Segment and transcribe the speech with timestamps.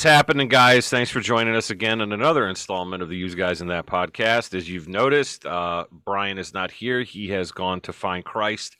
[0.00, 0.88] What's happening, guys?
[0.88, 4.54] Thanks for joining us again in another installment of the Use Guys in That podcast.
[4.54, 7.02] As you've noticed, uh, Brian is not here.
[7.02, 8.78] He has gone to find Christ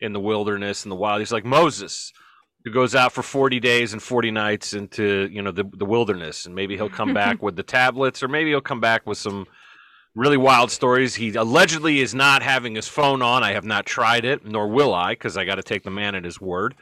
[0.00, 1.20] in the wilderness in the wild.
[1.20, 2.10] He's like Moses,
[2.64, 6.46] who goes out for 40 days and 40 nights into you know the, the wilderness,
[6.46, 9.46] and maybe he'll come back with the tablets, or maybe he'll come back with some
[10.14, 11.16] really wild stories.
[11.16, 13.42] He allegedly is not having his phone on.
[13.42, 16.14] I have not tried it, nor will I, because I got to take the man
[16.14, 16.76] at his word.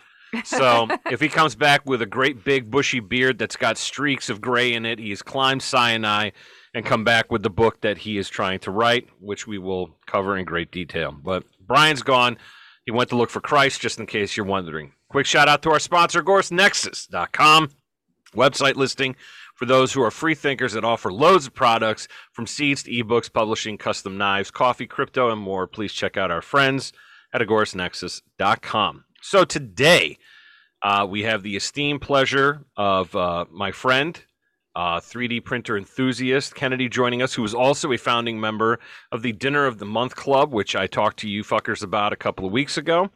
[0.44, 4.40] So if he comes back with a great big bushy beard that's got streaks of
[4.40, 6.30] gray in it, he's climbed Sinai
[6.74, 9.96] and come back with the book that he is trying to write, which we will
[10.06, 11.12] cover in great detail.
[11.12, 12.38] But Brian's gone.
[12.84, 14.92] He went to look for Christ, just in case you're wondering.
[15.08, 17.70] Quick shout out to our sponsor, GorseNexus.com,
[18.34, 19.16] website listing
[19.54, 23.32] for those who are free thinkers that offer loads of products from seeds to ebooks,
[23.32, 25.66] publishing, custom knives, coffee, crypto, and more.
[25.66, 26.92] Please check out our friends
[27.32, 29.04] at AgorisNexus.com.
[29.22, 30.18] So today,
[30.82, 34.18] uh, we have the esteemed pleasure of uh, my friend,
[34.74, 38.78] uh, 3D printer enthusiast Kennedy joining us, who is also a founding member
[39.12, 42.16] of the Dinner of the Month Club, which I talked to you fuckers about a
[42.16, 43.10] couple of weeks ago.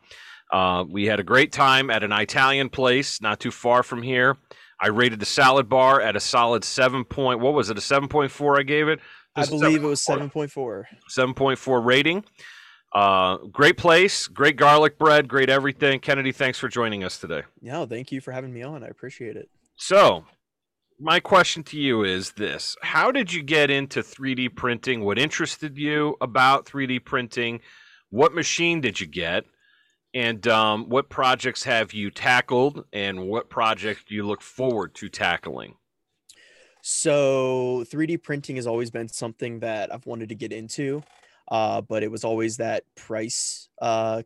[0.52, 4.36] Uh, we had a great time at an Italian place not too far from here.
[4.80, 7.41] I rated the salad bar at a solid seven point.
[7.41, 7.78] What was it?
[7.78, 8.58] A seven point four.
[8.58, 9.00] I gave it.
[9.34, 10.86] I believe it was seven point four.
[11.08, 12.25] Seven point four rating.
[12.95, 15.98] Uh, great place, great garlic bread, great everything.
[15.98, 17.42] Kennedy, thanks for joining us today.
[17.61, 18.84] No, thank you for having me on.
[18.84, 19.49] I appreciate it.
[19.77, 20.25] So,
[21.00, 25.04] my question to you is this How did you get into 3D printing?
[25.04, 27.60] What interested you about 3D printing?
[28.10, 29.44] What machine did you get?
[30.15, 32.84] And um, what projects have you tackled?
[32.93, 35.75] And what project do you look forward to tackling?
[36.81, 41.03] So, 3D printing has always been something that I've wanted to get into
[41.49, 44.22] uh, but it was always that price uh,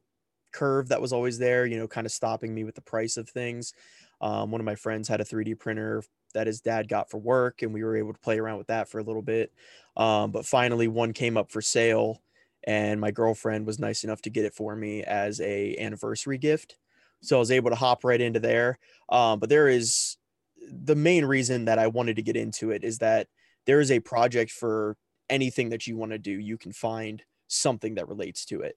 [0.52, 3.28] curve that was always there, you know, kind of stopping me with the price of
[3.28, 3.72] things.
[4.20, 6.02] Um, one of my friends had a 3D printer
[6.34, 8.88] that his dad got for work, and we were able to play around with that
[8.88, 9.52] for a little bit.
[9.96, 12.22] Um, but finally, one came up for sale,
[12.64, 16.76] and my girlfriend was nice enough to get it for me as a anniversary gift.
[17.20, 18.78] So I was able to hop right into there.
[19.08, 20.16] Um, but there is
[20.60, 23.28] the main reason that I wanted to get into it is that
[23.66, 24.96] there is a project for
[25.30, 28.76] anything that you want to do, you can find something that relates to it.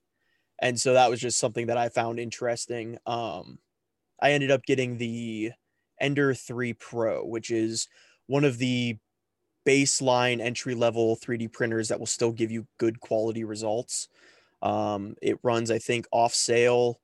[0.59, 2.97] And so that was just something that I found interesting.
[3.05, 3.59] Um,
[4.21, 5.51] I ended up getting the
[5.99, 7.87] Ender 3 Pro, which is
[8.27, 8.97] one of the
[9.67, 14.07] baseline entry level 3D printers that will still give you good quality results.
[14.61, 16.99] Um, it runs, I think, off sale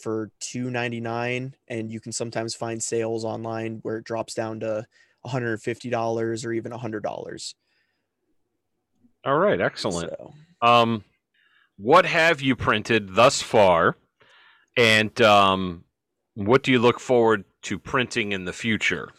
[0.00, 4.84] for 299 and you can sometimes find sales online where it drops down to
[5.24, 7.54] $150 or even $100
[9.26, 10.10] all right, excellent.
[10.10, 10.34] So.
[10.62, 11.04] Um,
[11.76, 13.96] what have you printed thus far,
[14.76, 15.84] and um,
[16.34, 19.10] what do you look forward to printing in the future?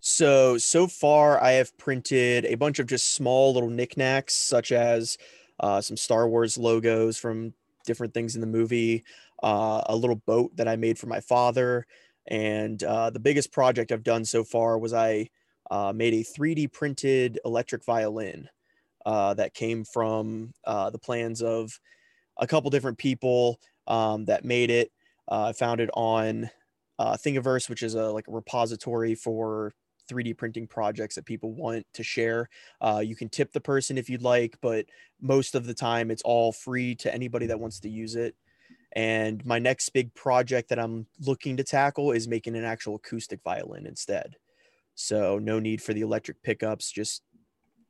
[0.00, 5.18] So so far, I have printed a bunch of just small little knickknacks, such as
[5.58, 7.54] uh, some Star Wars logos from
[7.86, 9.04] different things in the movie,
[9.42, 11.86] uh, a little boat that I made for my father,
[12.26, 15.30] and uh, the biggest project I've done so far was I
[15.70, 18.48] uh, made a 3D printed electric violin
[19.06, 21.78] uh, that came from uh, the plans of
[22.38, 24.90] a couple different people um, that made it.
[25.30, 26.50] Uh, I found it on
[26.98, 29.72] uh, Thingiverse, which is a like a repository for
[30.10, 32.48] 3D printing projects that people want to share.
[32.80, 34.86] Uh, you can tip the person if you'd like, but
[35.20, 38.34] most of the time it's all free to anybody that wants to use it.
[38.92, 43.40] And my next big project that I'm looking to tackle is making an actual acoustic
[43.44, 44.36] violin instead.
[44.96, 47.22] So no need for the electric pickups, just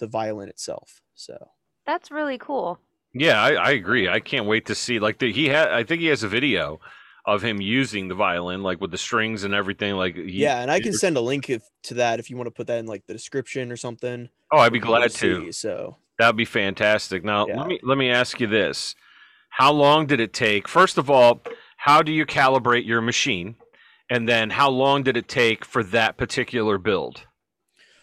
[0.01, 1.01] the violin itself.
[1.15, 1.49] So
[1.87, 2.81] that's really cool.
[3.13, 4.09] Yeah, I, I agree.
[4.09, 4.99] I can't wait to see.
[4.99, 6.81] Like the, he had, I think he has a video
[7.25, 9.95] of him using the violin, like with the strings and everything.
[9.95, 12.47] Like he, yeah, and I can send a link if, to that if you want
[12.47, 14.29] to put that in like the description or something.
[14.53, 15.45] Oh, I'd be glad to.
[15.47, 17.25] See, so that'd be fantastic.
[17.25, 17.59] Now yeah.
[17.59, 18.95] let me let me ask you this:
[19.51, 20.69] How long did it take?
[20.69, 21.41] First of all,
[21.77, 23.57] how do you calibrate your machine?
[24.09, 27.27] And then how long did it take for that particular build?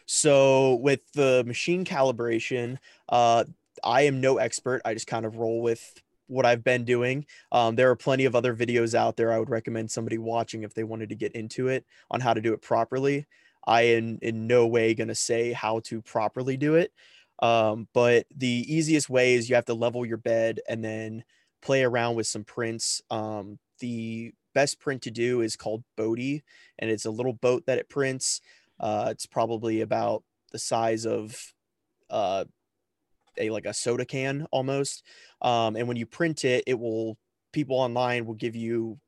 [0.08, 2.78] So with the machine calibration,
[3.10, 3.44] uh,
[3.84, 4.82] I am no expert.
[4.86, 7.26] I just kind of roll with what I've been doing.
[7.52, 10.74] Um, there are plenty of other videos out there I would recommend somebody watching if
[10.74, 13.28] they wanted to get into it on how to do it properly.
[13.66, 16.94] I am in no way going to say how to properly do it.
[17.40, 21.24] Um, but the easiest way is you have to level your bed and then
[21.62, 23.02] play around with some prints.
[23.12, 26.44] Um, the best print to do is called Bodhi,
[26.80, 28.42] and it's a little boat that it prints.
[28.80, 31.54] Uh, it's probably about the size of
[32.10, 32.46] uh,
[33.38, 35.04] a like a soda can almost.
[35.42, 37.18] Um, and when you print it, it will
[37.52, 39.00] people online will give you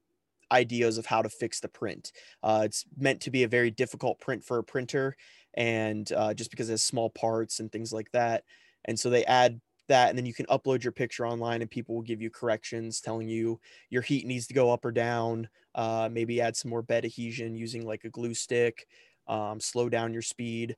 [0.51, 2.11] ideas of how to fix the print.
[2.43, 5.15] Uh, it's meant to be a very difficult print for a printer,
[5.55, 8.43] and uh, just because it has small parts and things like that.
[8.85, 11.95] And so they add that, and then you can upload your picture online, and people
[11.95, 15.49] will give you corrections telling you your heat needs to go up or down.
[15.75, 18.87] Uh, maybe add some more bed adhesion using like a glue stick.
[19.29, 20.77] Um, slow down your speed.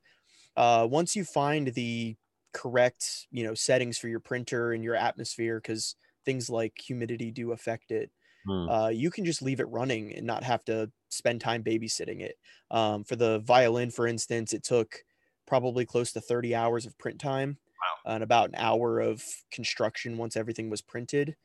[0.56, 2.18] Uh, once you find the
[2.54, 5.96] correct, you know, settings for your printer and your atmosphere, because
[6.26, 8.12] things like humidity do affect it
[8.46, 8.68] Hmm.
[8.68, 12.38] uh, you can just leave it running and not have to spend time babysitting it.
[12.70, 15.04] Um, for the violin, for instance, it took
[15.48, 17.58] probably close to 30 hours of print time
[18.06, 21.36] and about an hour of construction once everything was printed.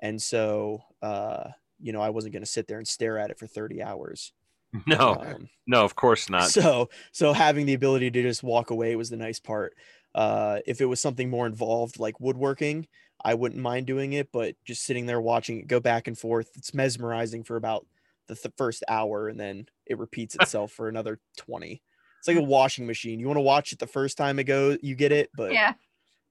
[0.00, 1.50] And so, uh,
[1.80, 4.32] you know, I wasn't going to sit there and stare at it for 30 hours.
[4.86, 6.50] No, Um, no, of course not.
[6.50, 9.74] so, so having the ability to just walk away was the nice part.
[10.14, 12.86] Uh, if it was something more involved, like woodworking,
[13.24, 16.50] I wouldn't mind doing it, but just sitting there watching it go back and forth,
[16.56, 17.86] it's mesmerizing for about
[18.26, 21.82] the th- first hour, and then it repeats itself for another twenty.
[22.18, 23.20] It's like a washing machine.
[23.20, 25.74] You want to watch it the first time it goes, you get it, but Yeah.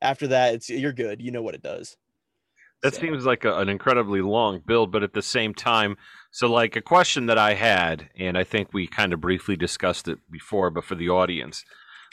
[0.02, 1.22] after that, it's you're good.
[1.22, 1.98] You know what it does.
[2.84, 5.98] That So- seems like a, an incredibly long build, but at the same time,
[6.32, 10.08] so like a question that I had, and I think we kind of briefly discussed
[10.08, 11.64] it before, but for the audience,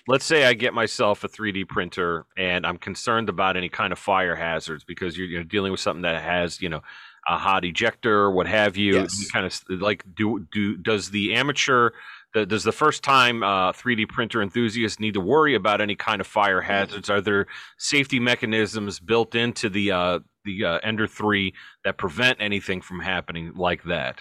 [0.06, 3.98] let's say I get myself a 3D printer and I'm concerned about any kind of
[3.98, 6.82] fire hazards because you're, you're dealing with something that has, you know,
[7.28, 8.94] a hot ejector, what have you.
[8.94, 9.30] Yes.
[9.30, 11.90] Kind of like do do does the amateur
[12.32, 16.20] the, does the first time uh, 3D printer enthusiast need to worry about any kind
[16.20, 17.10] of fire hazards?
[17.10, 17.46] Are there
[17.76, 21.54] safety mechanisms built into the uh, the uh, Ender 3
[21.84, 24.20] that prevent anything from happening like that?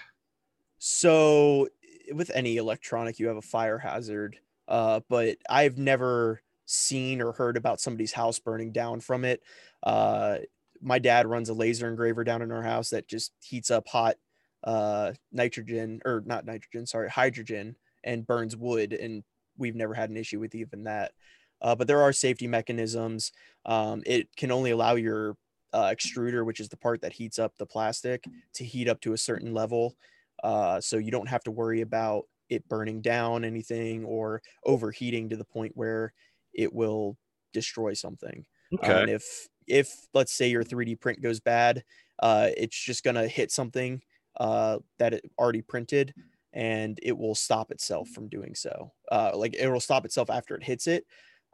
[0.78, 1.68] So
[2.12, 4.38] with any electronic, you have a fire hazard.
[4.66, 9.42] Uh, but I've never seen or heard about somebody's house burning down from it.
[9.82, 10.38] Uh,
[10.80, 14.16] my dad runs a laser engraver down in our house that just heats up hot
[14.64, 18.92] uh, nitrogen or not nitrogen, sorry, hydrogen and burns wood.
[18.92, 19.24] And
[19.58, 21.12] we've never had an issue with even that.
[21.60, 23.32] Uh, but there are safety mechanisms.
[23.66, 25.36] Um, it can only allow your
[25.72, 28.24] uh, extruder, which is the part that heats up the plastic,
[28.54, 29.96] to heat up to a certain level.
[30.42, 35.36] Uh, so you don't have to worry about it burning down anything or overheating to
[35.36, 36.12] the point where
[36.52, 37.16] it will
[37.52, 38.44] destroy something.
[38.74, 39.00] Okay.
[39.02, 41.84] And if if let's say your 3D print goes bad,
[42.20, 44.02] uh, it's just gonna hit something
[44.38, 46.14] uh, that it already printed,
[46.52, 48.92] and it will stop itself from doing so.
[49.10, 51.06] Uh, like it will stop itself after it hits it.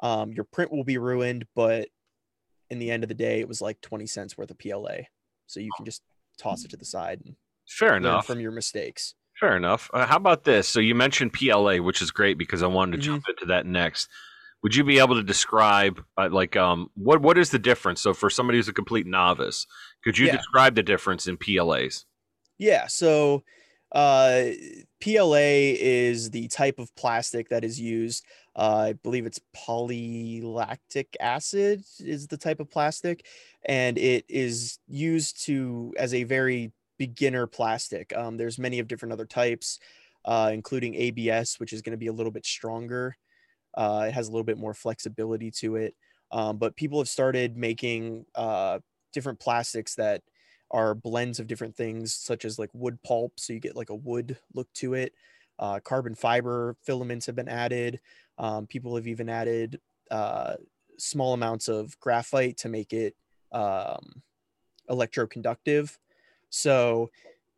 [0.03, 1.89] Um, your print will be ruined, but
[2.71, 5.07] in the end of the day, it was like 20 cents worth of PLA.
[5.47, 6.03] So you can just
[6.39, 7.37] toss it to the side and
[7.69, 8.27] Fair enough.
[8.27, 9.15] from your mistakes.
[9.41, 9.91] Fair enough.
[9.93, 10.67] Uh, how about this?
[10.69, 13.13] So you mentioned PLA, which is great because I wanted to Mhm.
[13.13, 14.09] jump into that next.
[14.63, 18.01] Would you be able to describe, uh, like, um, what what is the difference?
[18.01, 19.67] So for somebody who's a complete novice,
[20.03, 20.37] could you Yeah.
[20.37, 22.07] describe the difference in PLAs?
[22.59, 23.45] Yeah, so
[23.97, 24.51] uh,
[25.01, 28.27] PLA is the type of plastic that is used.
[28.55, 33.25] Uh, I believe it's polylactic acid is the type of plastic,
[33.65, 38.15] and it is used to as a very beginner plastic.
[38.15, 39.79] Um, there's many of different other types,
[40.27, 43.17] uh, including ABS, which is going to be a little bit stronger.
[43.75, 45.95] Uh, it has a little bit more flexibility to it,
[46.33, 48.79] um, but people have started making uh,
[49.15, 50.21] different plastics that
[50.71, 53.95] are blends of different things such as like wood pulp so you get like a
[53.95, 55.15] wood look to it
[55.59, 58.01] uh, carbon fiber filaments have been added
[58.39, 59.81] um, people have even added
[60.11, 60.55] uh,
[60.99, 63.15] small amounts of graphite to make it
[63.53, 64.23] um,
[64.91, 65.99] electroconductive
[66.51, 67.11] so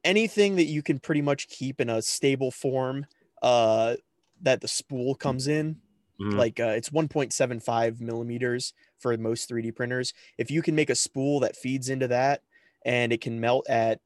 [0.05, 3.07] anything that you can pretty much keep in a stable form
[3.43, 3.97] uh,
[4.41, 5.79] that the spool comes in
[6.19, 6.35] Mhm.
[6.35, 11.41] like uh, it's 1.75 millimeters for most 3d printers if you can make a spool
[11.41, 12.43] that feeds into that
[12.85, 14.01] and it can melt at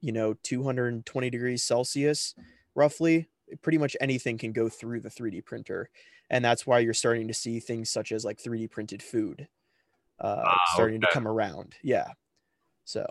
[0.00, 2.34] you know 220 degrees celsius
[2.74, 3.28] roughly
[3.62, 5.88] pretty much anything can go through the 3d printer
[6.28, 9.48] and that's why you're starting to see things such as like 3d printed food
[10.18, 12.08] uh, Ah, starting to come around yeah
[12.84, 13.04] so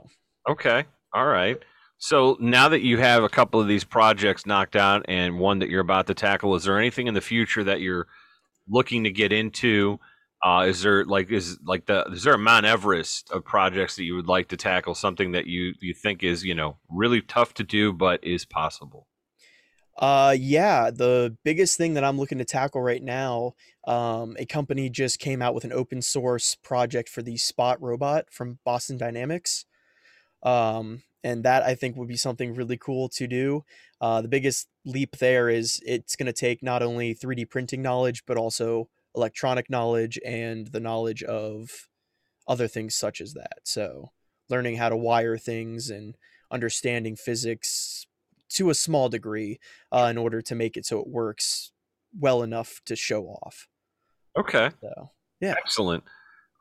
[0.48, 0.86] Okay.
[1.14, 1.58] All right.
[1.98, 5.70] So now that you have a couple of these projects knocked out and one that
[5.70, 8.08] you're about to tackle, is there anything in the future that you're
[8.68, 10.00] looking to get into?
[10.46, 14.04] Uh, is there like is like the is there a Mount Everest of projects that
[14.04, 14.94] you would like to tackle?
[14.94, 19.08] Something that you you think is you know really tough to do but is possible.
[19.98, 23.56] Uh, yeah, the biggest thing that I'm looking to tackle right now,
[23.88, 28.26] um, a company just came out with an open source project for the Spot robot
[28.30, 29.66] from Boston Dynamics.
[30.44, 33.64] Um, and that I think would be something really cool to do.
[34.00, 38.26] Uh, the biggest leap there is it's going to take not only 3D printing knowledge,
[38.28, 41.88] but also electronic knowledge and the knowledge of
[42.48, 43.60] other things such as that.
[43.64, 44.12] So,
[44.50, 46.16] learning how to wire things and
[46.52, 48.06] understanding physics
[48.50, 49.60] to a small degree
[49.92, 51.72] uh, in order to make it so it works
[52.18, 53.68] well enough to show off.
[54.38, 54.70] Okay.
[54.82, 55.10] So
[55.42, 56.04] yeah, Excellent.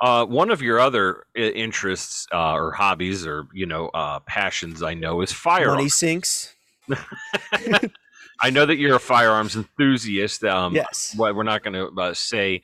[0.01, 4.95] Uh, one of your other interests uh, or hobbies or you know uh, passions, I
[4.95, 5.69] know, is fire.
[5.69, 6.55] money sinks.
[8.45, 10.45] I know that you're a firearms enthusiast.
[10.45, 11.15] Um, yes.
[11.17, 12.61] well, we're not going to uh, say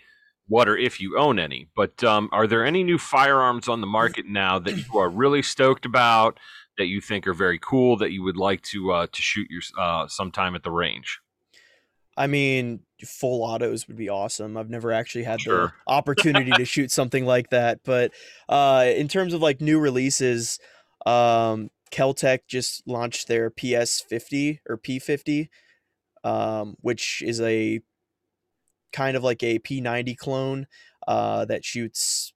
[0.47, 3.87] what or if you own any, but um, are there any new firearms on the
[3.87, 6.39] market now that you are really stoked about?
[6.77, 9.63] That you think are very cool that you would like to uh, to shoot your
[9.79, 11.19] uh, sometime at the range.
[12.15, 14.59] I mean, full autos would be awesome.
[14.59, 15.73] I've never actually had Sure.
[15.87, 18.13] the opportunity to shoot something like that, but
[18.51, 20.59] uh, in terms of like new releases,
[21.07, 25.49] um, Keltec just launched their PS50 or P50,
[26.25, 27.81] um, which is a
[28.93, 30.67] kind of like a P90 clone
[31.07, 32.33] uh, that shoots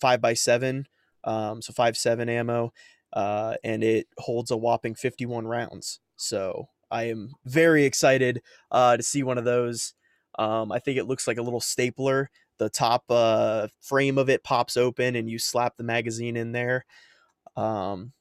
[0.00, 0.86] five by seven,
[1.24, 2.72] um, so five seven ammo,
[3.12, 6.00] uh, and it holds a whopping 51 rounds.
[6.16, 9.94] So I am very excited uh, to see one of those.
[10.38, 12.30] Um, I think it looks like a little stapler.
[12.58, 16.84] The top uh, frame of it pops open, and you slap the magazine in there.
[17.56, 18.12] Um,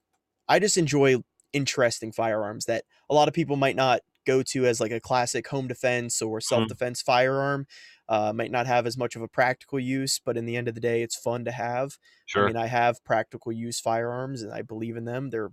[0.48, 1.18] I just enjoy
[1.54, 5.48] interesting firearms that a lot of people might not go to as like a classic
[5.48, 7.68] home defense or self defense firearm.
[8.10, 10.76] Uh, might not have as much of a practical use, but in the end of
[10.76, 11.98] the day, it's fun to have.
[12.26, 12.44] Sure.
[12.44, 15.30] I mean, I have practical use firearms and I believe in them.
[15.30, 15.52] They're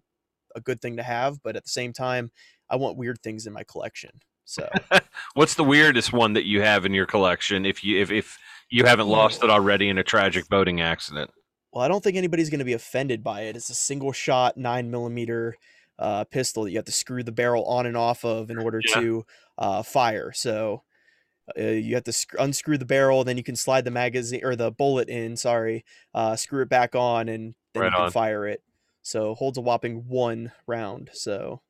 [0.57, 2.33] a good thing to have, but at the same time,
[2.69, 4.11] I want weird things in my collection.
[4.45, 4.69] So,
[5.35, 7.65] What's the weirdest one that you have in your collection?
[7.65, 11.31] If you if, if you haven't lost it already in a tragic boating accident.
[11.73, 13.57] well, I don't think anybody's going to be offended by it.
[13.57, 15.57] It's a single shot nine millimeter
[16.00, 18.80] uh, pistol that you have to screw the barrel on and off of in order
[18.88, 19.00] Yeah.
[19.00, 19.26] to
[19.59, 20.33] uh, fire.
[20.33, 20.83] So,
[21.59, 24.57] uh, you have to sc- unscrew the barrel, then you can slide the magazine or
[24.57, 25.37] the bullet in.
[25.37, 28.11] Sorry, uh, screw it back on, and then Right you can on.
[28.11, 28.62] fire it.
[29.02, 31.11] So holds a whopping one round.
[31.12, 31.61] So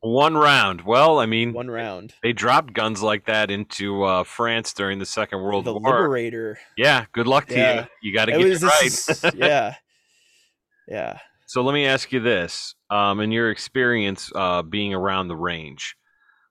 [0.00, 0.82] One round.
[0.82, 2.14] Well, I mean, one round.
[2.22, 6.00] they dropped guns like that into uh, France during the Second World War the War.
[6.02, 6.58] Liberator.
[6.76, 7.74] Yeah, good luck to Yeah.
[8.02, 8.10] you.
[8.10, 9.34] You got to It get was it right.
[9.36, 9.74] yeah,
[10.86, 11.18] yeah.
[11.46, 15.96] So let me ask you this: um, in your experience uh, being around the range,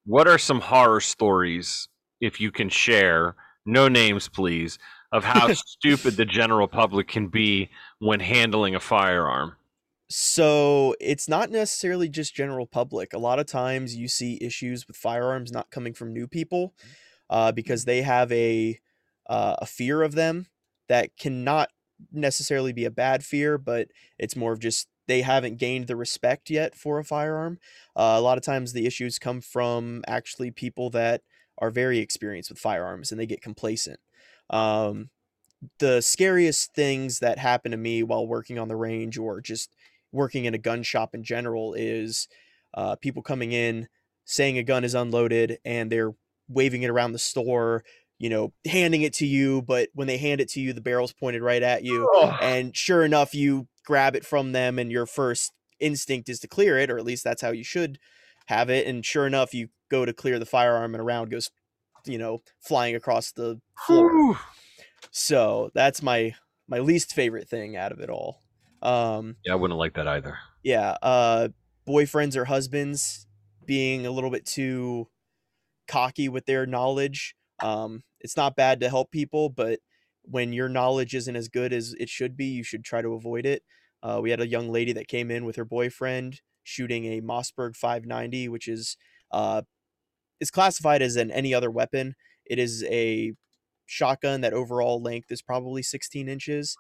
[0.05, 1.87] what are some horror stories,
[2.21, 3.35] if you can share?
[3.65, 4.79] No names, please.
[5.11, 9.55] Of how stupid the general public can be when handling a firearm.
[10.09, 13.13] So it's not necessarily just general public.
[13.13, 16.73] A lot of times you see issues with firearms not coming from new people
[17.29, 18.79] uh, because they have a
[19.27, 20.45] uh, a fear of them
[20.87, 21.69] that cannot
[22.11, 26.49] necessarily be a bad fear, but it's more of just they haven't gained the respect
[26.49, 27.59] yet for a firearm.
[27.95, 31.21] Uh, a lot of times the issues come from actually people that
[31.59, 33.99] are very experienced with firearms and they get complacent.
[34.49, 35.09] Um,
[35.79, 39.73] the scariest things that happen to me while working on the range or just
[40.11, 42.27] working in a gun shop in general is
[42.73, 43.87] uh, people coming in
[44.25, 46.13] saying a gun is unloaded and they're
[46.47, 47.83] waving it around the store
[48.17, 51.13] you know handing it to you but when they hand it to you the barrel's
[51.13, 52.09] pointed right at you
[52.41, 56.77] and sure enough you grab it from them and your first instinct is to clear
[56.77, 57.99] it or at least that's how you should
[58.47, 61.51] have it and sure enough you go to clear the firearm and a round goes
[62.05, 64.37] you know flying across the floor Whew.
[65.11, 66.35] so that's my
[66.67, 68.41] my least favorite thing out of it all
[68.81, 70.37] um Yeah, I wouldn't like that either.
[70.63, 71.49] yeah uh
[71.87, 73.27] boyfriends or husbands
[73.65, 75.07] being a little bit too
[75.87, 79.79] cocky with their knowledge um it's not bad to help people but
[80.23, 83.45] when your knowledge isn't as good as it should be you should try to avoid
[83.45, 83.63] it.
[84.03, 87.75] Uh, we had a young lady that came in with her boyfriend shooting a mossberg
[87.75, 88.97] 590 which is
[89.31, 89.61] uh
[90.39, 92.15] is classified as an any other weapon.
[92.45, 93.33] It is a
[93.85, 96.75] shotgun that overall length is probably 16 inches.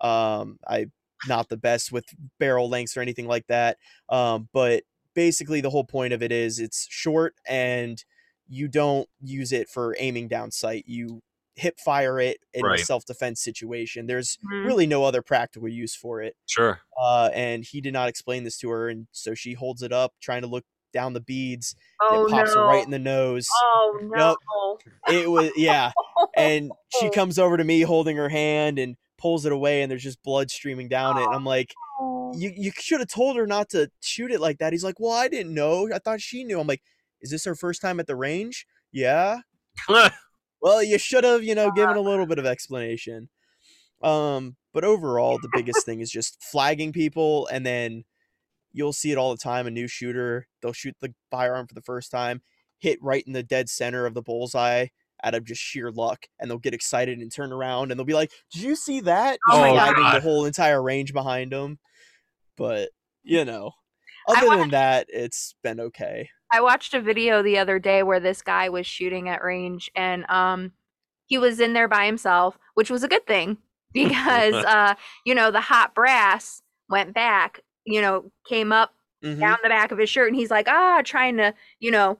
[0.00, 0.86] Um i
[1.26, 2.04] not the best with
[2.38, 3.76] barrel lengths or anything like that.
[4.08, 8.02] Um, but basically, the whole point of it is it's short and
[8.48, 10.84] you don't use it for aiming down sight.
[10.86, 11.20] You
[11.56, 12.80] hip fire it in Right.
[12.80, 14.06] a self defense situation.
[14.06, 16.36] There's really no other practical use for it.
[16.46, 16.80] Sure.
[17.00, 20.12] Uh, and he did not explain this to her, and so she holds it up,
[20.20, 21.74] trying to look down the beads.
[22.00, 22.60] and Oh it pops no!
[22.62, 23.46] her right in the nose.
[23.62, 24.36] oh no!
[25.12, 25.92] It was yeah,
[26.36, 30.02] and she comes over to me holding her hand and pulls it away, and there's
[30.04, 31.24] just blood streaming down it.
[31.24, 31.74] And I'm like
[32.34, 34.72] you you should have told her not to shoot it like that.
[34.72, 35.88] He's like, well, I didn't know.
[35.92, 36.60] I thought she knew.
[36.60, 36.82] I'm like,
[37.20, 38.66] is this her first time at the range?
[38.92, 39.40] Yeah.
[40.60, 43.28] Well, you should have, you know, given a little bit of explanation.
[44.02, 48.04] Um, but overall, the biggest thing is just flagging people, and then
[48.72, 49.66] you'll see it all the time.
[49.66, 52.42] A new shooter, they'll shoot the firearm for the first time,
[52.78, 54.86] hit right in the dead center of the bullseye
[55.24, 58.14] out of just sheer luck, and they'll get excited and turn around, and they'll be
[58.14, 60.14] like, "Did you see that?" Oh my God.
[60.14, 61.78] the whole entire range behind them.
[62.56, 62.90] But
[63.24, 63.72] you know,
[64.36, 66.30] other wanna- than that, it's been okay.
[66.52, 70.24] I watched a video the other day where this guy was shooting at range and
[70.30, 70.72] um
[71.26, 73.58] he was in there by himself, which was a good thing
[73.92, 74.94] because uh
[75.26, 79.40] you know the hot brass went back, you know, came up Mhm.
[79.40, 82.18] down the back of his shirt and he's like, "Ah, trying to, you know,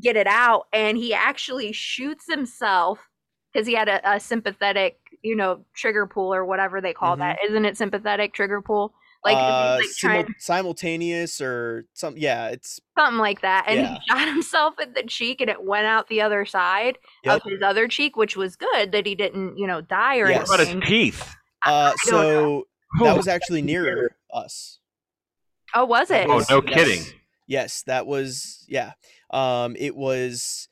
[0.00, 2.98] get it out." And he actually shoots himself
[3.52, 7.38] because he had a, a sympathetic, you know, trigger pull or whatever they call that.
[7.46, 8.94] Isn't it sympathetic trigger pull?
[9.22, 12.16] Like, uh, like, simul- trying- simultaneous or some.
[12.16, 13.64] Yeah, it's something like that.
[13.68, 13.94] And Yeah.
[13.94, 17.36] he shot himself in the cheek and it went out the other side Yep.
[17.44, 20.48] of his other cheek, which was good that he didn't, you know, die or Yes.
[20.48, 21.34] What about his teeth?
[21.66, 21.90] uh.
[21.90, 22.64] don't So
[23.00, 24.78] that was actually near us.
[25.74, 26.26] Oh, was it?
[26.28, 26.74] Oh, no yes.
[26.74, 27.04] kidding.
[27.46, 28.92] Yes, that was yeah.
[29.30, 30.68] Um, it was.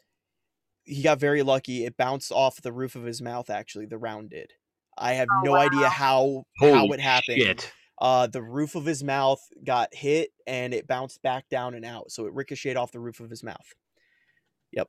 [0.85, 1.85] He got very lucky.
[1.85, 3.51] It bounced off the roof of his mouth.
[3.51, 4.53] Actually, the round did.
[4.97, 5.59] I have Oh, no wow.
[5.59, 7.43] idea how how it happened.
[7.43, 7.73] Shit.
[8.01, 12.11] Uh, the roof of his mouth got hit and it bounced back down and out,
[12.13, 13.75] so it ricocheted off the roof of his mouth.
[14.73, 14.89] Yep.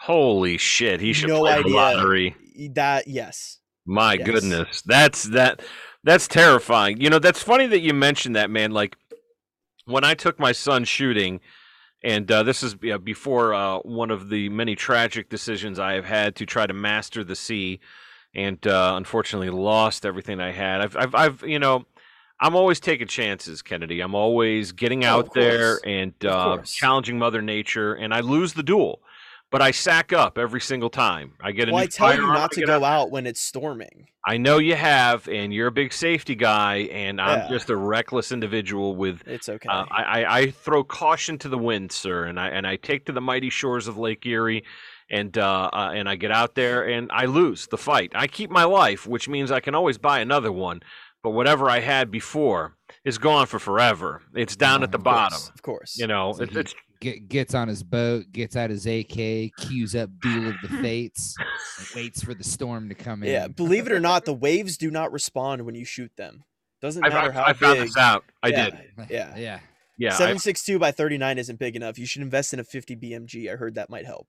[0.00, 1.00] Holy shit.
[1.00, 1.74] He should No play the idea.
[1.74, 2.36] lottery.
[2.74, 4.26] That yes, My Yes.
[4.26, 4.82] goodness.
[4.82, 5.60] That's that
[6.04, 7.00] that's terrifying.
[7.00, 8.70] You know, that's funny that you mentioned that, man.
[8.72, 8.96] Like
[9.84, 11.40] when I took my son shooting
[12.02, 16.04] and uh, this is yeah, before uh, one of the many tragic decisions I have
[16.04, 17.78] had to try to master the sea,
[18.34, 20.80] and uh, unfortunately lost everything I had.
[20.80, 21.84] I've, I've, I've, you know,
[22.42, 24.00] I'm always taking chances, Kennedy.
[24.00, 28.52] I'm always getting Oh, out of there and uh, challenging Mother Nature, and I lose
[28.54, 29.00] the duel,
[29.52, 31.34] but I sack up every single time.
[31.40, 34.08] I get a well, new I tell you not to go out when it's storming.
[34.26, 38.32] I know you have, and you're a big safety guy, and I'm just a reckless
[38.32, 39.22] individual with.
[39.26, 39.68] It's okay.
[39.68, 43.06] Uh, I, I, I throw caution to the wind, sir, and I and I take
[43.06, 44.64] to the mighty shores of Lake Erie,
[45.10, 48.12] and uh, uh, and I get out there and I lose the fight.
[48.14, 50.80] I keep my life, which means I can always buy another one,
[51.22, 54.22] but whatever I had before is gone for forever.
[54.34, 55.38] It's down at the Of bottom.
[55.38, 55.98] course, of course.
[55.98, 59.94] You know, So it's, it's get, gets on his boat, gets out his AK, cues
[59.96, 61.34] up "Duel of the Fates,
[61.78, 63.30] and waits for the storm to come in.
[63.30, 66.44] Yeah, believe it or not, the waves do not respond when you shoot them.
[66.80, 67.86] Doesn't I, matter how I found big.
[67.88, 68.24] this out.
[68.42, 68.78] I yeah, did.
[69.10, 69.36] Yeah.
[69.36, 69.60] yeah.
[69.98, 71.98] Yeah, I, Seven six two by thirty nine isn't big enough.
[71.98, 73.52] You should invest in a fifty BMG.
[73.52, 74.26] I heard that might help.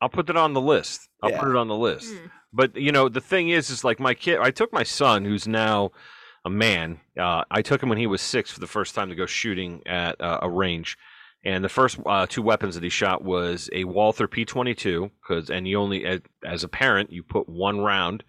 [0.00, 1.08] I'll put that on the list.
[1.22, 1.40] I'll Yeah.
[1.40, 2.12] put it on the list.
[2.12, 2.30] Mm.
[2.52, 4.38] But you know, the thing is, is like my kid.
[4.40, 5.90] I took my son, who's now
[6.44, 7.00] a man.
[7.18, 9.82] Uh, I took him when he was six for the first time to go shooting
[9.86, 10.96] at uh, a range,
[11.44, 15.10] and the first uh, two weapons that he shot was a Walther P22.
[15.20, 18.24] Because and you only, as, as a parent, you put one round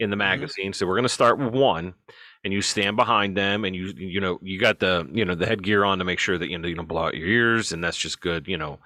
[0.00, 0.72] in the magazine.
[0.72, 1.94] So we're going to start with one,
[2.42, 5.46] and you stand behind them, and you you know you got the you know the
[5.46, 7.82] headgear on to make sure that you know you don't blow out your ears, and
[7.82, 8.46] that's just good.
[8.46, 8.78] You know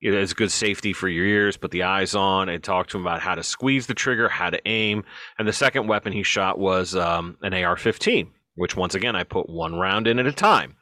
[0.00, 1.56] you know, it's good safety for your ears.
[1.56, 4.50] Put the eyes on and talk to him about how to squeeze the trigger, how
[4.50, 5.04] to aim.
[5.38, 9.48] And the second weapon he shot was um, an AR-15, which once again I put
[9.48, 10.76] one round in at a time.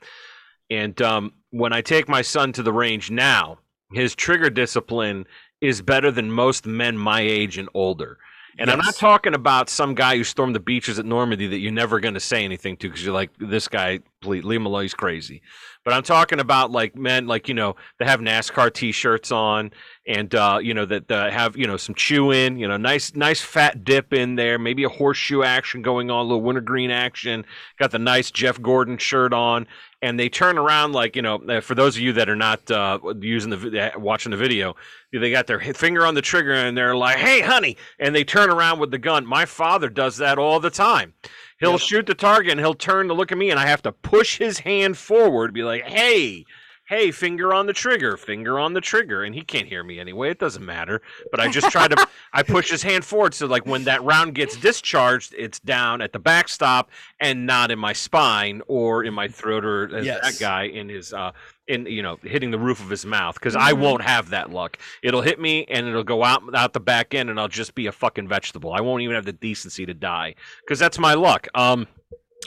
[0.70, 3.58] And um, when I take my son to the range now,
[3.92, 5.26] his trigger discipline
[5.60, 8.18] is better than most men my age and older.
[8.58, 11.70] And I'm not talking about some guy who stormed the beaches at Normandy that you're
[11.70, 14.82] never going to say anything to because you're like, this guy, please, leave him alone,
[14.82, 15.42] he's crazy.
[15.88, 19.70] But I'm talking about like men, like, you know, that have NASCAR t shirts on
[20.06, 23.14] and, uh, you know, that uh, have, you know, some chew in, you know, nice,
[23.14, 27.42] nice fat dip in there, maybe a horseshoe action going on, a little wintergreen action,
[27.78, 29.66] got the nice Jeff Gordon shirt on.
[30.02, 32.70] And they turn around like, you know, uh, for those of you that are not
[32.70, 34.76] uh, using the, watching the video,
[35.10, 37.78] they got their finger on the trigger and they're like, hey, honey.
[37.98, 39.24] And they turn around with the gun.
[39.24, 41.14] My father does that all the time.
[41.60, 41.80] He'll Yep.
[41.80, 44.38] shoot the target and he'll turn to look at me and I have to push
[44.38, 46.44] his hand forward, be like, hey,
[46.88, 49.22] hey, finger on the trigger, finger on the trigger.
[49.22, 50.30] And he can't hear me anyway.
[50.30, 51.02] It doesn't matter.
[51.30, 53.34] But I just try to, I push his hand forward.
[53.34, 56.90] So, like, when that round gets discharged, it's down at the backstop
[57.20, 60.20] and not in my spine or in my throat or Yes.
[60.22, 61.32] that guy in his, uh,
[61.68, 63.78] in you know hitting the roof of his mouth because I Mhm.
[63.80, 64.78] won't have that luck.
[65.02, 67.86] It'll hit me and it'll go out out the back end and I'll just be
[67.86, 68.72] a fucking vegetable.
[68.72, 71.46] I won't even have the decency to die because that's my luck.
[71.54, 71.86] Um,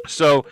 [0.07, 0.45] so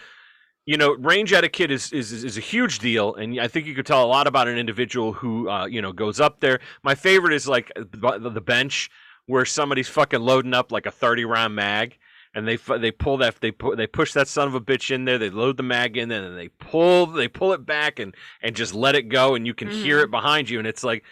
[0.65, 3.87] you know, range etiquette is, is is a huge deal, and I think you could
[3.87, 6.59] tell a lot about an individual who uh, you know goes up there.
[6.83, 8.91] My favorite is like the the bench
[9.25, 11.97] where somebody's fucking loading up like a thirty round mag.
[12.35, 15.05] And they they pull that they put they push that son of a bitch in
[15.05, 15.17] there.
[15.17, 18.55] They load the mag in, there, and they pull they pull it back and and
[18.55, 20.03] just let it go, and you can hear Mhm.
[20.03, 21.03] it behind you, and it's like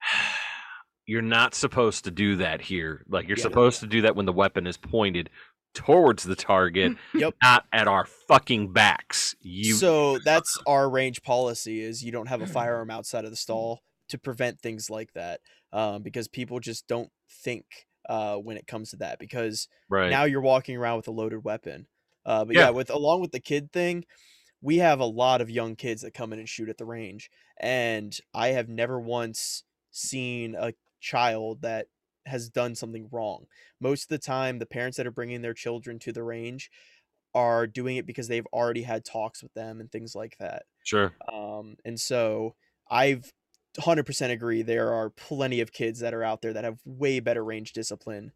[1.06, 3.04] you're not supposed to do that here.
[3.08, 3.42] Like you're Yeah.
[3.42, 5.30] supposed to do that when the weapon is pointed
[5.74, 7.34] towards the target, Yep.
[7.42, 9.34] not at our fucking backs.
[9.40, 13.36] You so that's our range policy is you don't have a firearm outside of the
[13.36, 15.40] stall to prevent things like that
[15.72, 17.64] um, because people just don't think
[18.08, 20.10] uh, when it comes to that because right?
[20.10, 21.86] now you're walking around with a loaded weapon
[22.24, 22.62] uh, but yeah.
[22.62, 22.70] Yeah.
[22.70, 24.04] with along with the kid thing
[24.62, 27.30] we have a lot of young kids that come in and shoot at the range,
[27.58, 31.88] and I have never once seen a child that
[32.26, 33.46] has done something wrong.
[33.80, 36.70] Most of the time, the parents that are bringing their children to the range
[37.34, 40.62] are doing it because they've already had talks with them and things like that.
[40.84, 41.12] Sure.
[41.32, 42.54] Um, and so
[42.88, 43.32] I've
[43.78, 47.44] 100% agree there are plenty of kids that are out there that have way better
[47.44, 48.32] range discipline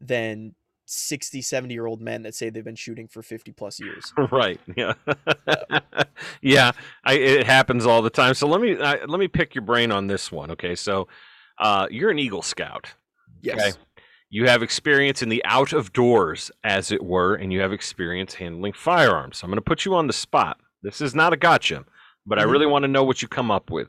[0.00, 0.54] than
[0.86, 4.58] 60 70 year old men that say they've been shooting for 50 plus years Right.
[4.74, 4.94] Yeah.
[6.42, 6.72] yeah.
[7.04, 8.34] I, it happens all the time.
[8.34, 10.50] So let me I, let me pick your brain on this one.
[10.52, 10.74] Okay.
[10.74, 11.08] So
[11.58, 12.94] uh, you're an Eagle Scout.
[13.42, 13.78] yes Okay.
[14.30, 18.34] You have experience in the out of doors, as it were, and you have experience
[18.34, 19.38] handling firearms.
[19.38, 20.60] So I'm going to put you on the spot.
[20.82, 21.86] This is not a gotcha,
[22.26, 22.50] but I Mhm.
[22.52, 23.88] really want to know what you come up with.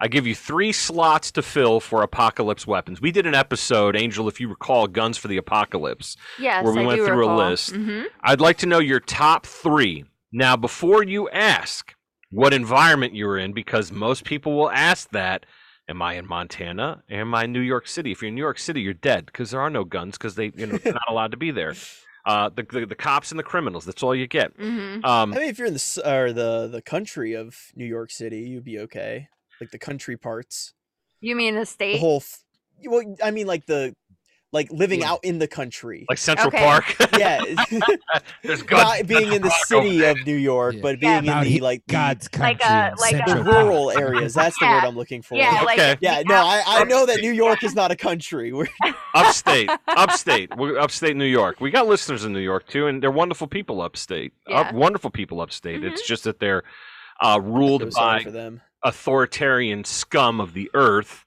[0.00, 3.00] I give you three slots to fill for apocalypse weapons.
[3.00, 6.16] We did an episode, Angel, if you recall, Guns for the Apocalypse.
[6.38, 7.36] Yes, where we I went do through a recall.
[7.50, 7.72] list.
[7.72, 8.04] Mhm.
[8.22, 10.04] I'd like to know your top three.
[10.32, 11.94] Now, before you ask
[12.30, 15.46] what environment you're in, because most people will ask that,
[15.88, 17.02] am I in Montana?
[17.08, 18.12] Am I in New York City?
[18.12, 20.52] If you're in New York City, you're dead because there are no guns because they,
[20.56, 21.74] you know, they're not allowed to be there.
[22.26, 23.84] Uh, the, the the cops and the criminals.
[23.84, 24.58] That's all you get.
[24.58, 25.04] Mhm.
[25.04, 28.40] Um, i mean if you're in the or the the country of new york city
[28.40, 29.28] you'd be okay
[29.60, 30.72] like the country parts
[31.20, 31.98] You mean the the state?
[32.00, 32.42] whole f-
[32.84, 33.94] well i mean like the
[34.52, 35.10] like living Yeah.
[35.10, 36.58] out in the country like Central Okay.
[36.64, 36.94] Park.
[37.18, 37.40] yeah
[38.42, 38.82] there's guns.
[39.00, 40.80] not being in the city of new york Yeah.
[40.82, 41.20] but Yeah.
[41.20, 42.92] being in the he- like the, God's Like uh, country.
[42.96, 45.96] a- like a- the rural areas that's the word i'm looking for yeah, like Okay.
[46.00, 48.68] yeah no I, I know that new york is not a country We're,
[49.14, 51.60] upstate, upstate, We're upstate New York.
[51.60, 54.32] We got listeners in New York too, and they're wonderful people upstate.
[54.48, 55.82] Uh, Up, wonderful people upstate.
[55.82, 56.06] It's mm-hmm.
[56.06, 56.62] just that they're
[57.20, 61.24] uh, ruled by for them authoritarian scum of the earth.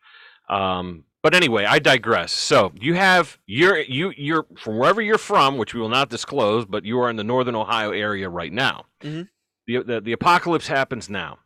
[0.49, 2.31] Um, but anyway, I digress.
[2.31, 6.65] So you have you're you you're from wherever you're from, which we will not disclose,
[6.65, 8.85] but you are in the northern Ohio area right now.
[9.03, 9.27] Mhm.
[9.67, 11.39] The, the the apocalypse happens now.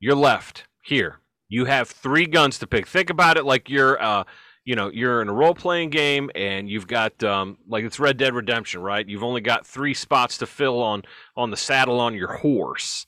[0.00, 1.18] You're left here.
[1.48, 2.86] You have three guns to pick.
[2.86, 4.22] Think about it like you're uh
[4.64, 8.18] you know you're in a role playing game and you've got um like it's Red
[8.18, 9.06] Dead Redemption, right?
[9.06, 11.02] You've only got three spots to fill on
[11.36, 13.06] on the saddle on your horse.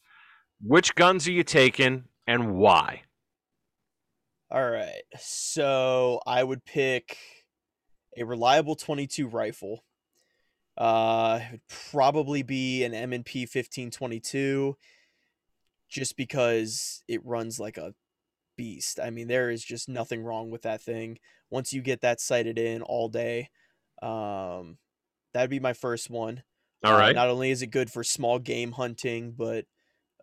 [0.62, 3.02] Which guns are you taking and why?
[4.52, 5.02] All right.
[5.18, 7.16] So I would pick
[8.16, 9.84] a reliable 22 rifle.
[10.78, 14.76] Uh, it would probably be an M&P 1522
[15.88, 17.94] just because it runs like a
[18.56, 19.00] beast.
[19.00, 21.18] I mean, there is just nothing wrong with that thing.
[21.50, 23.50] Once you get that sighted in all day,
[24.02, 24.78] um,
[25.34, 26.44] that'd be my first one.
[26.84, 27.10] All right.
[27.10, 29.64] Uh, not only is it good for small game hunting, but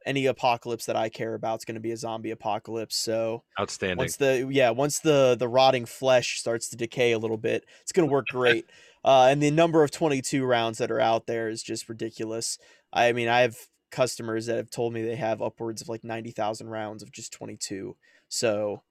[0.07, 2.95] any apocalypse that I care about is going to be a zombie apocalypse.
[2.95, 3.97] So Outstanding.
[3.97, 7.91] once the yeah once the the rotting flesh starts to decay a little bit, it's
[7.91, 8.65] going to work great.
[9.05, 12.57] uh, and the number of 22 rounds that are out there is just ridiculous.
[12.91, 13.57] I mean, I have
[13.91, 17.95] customers that have told me they have upwards of like 90,000 rounds of just 22.
[18.29, 18.81] So,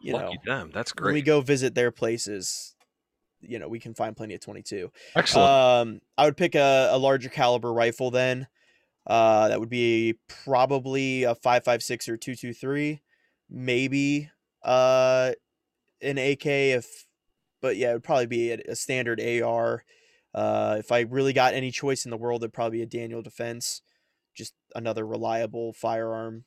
[0.00, 0.70] you know, Lucky them.
[0.72, 1.06] That's great.
[1.06, 2.74] when we go visit their places,
[3.40, 4.90] you know, we can find plenty of 22.
[5.14, 5.50] Excellent.
[5.50, 8.46] Um, I would pick a, a larger caliber rifle then.
[9.08, 13.00] Uh, that would be probably a 5.56 or 223,
[13.48, 14.30] maybe
[14.62, 15.32] uh,
[16.02, 17.06] an AK if,
[17.62, 19.82] but yeah, it would probably be a, a standard AR.
[20.34, 23.22] Uh, if I really got any choice in the world, it'd probably be a Daniel
[23.22, 23.80] Defense,
[24.34, 26.44] just another reliable firearm,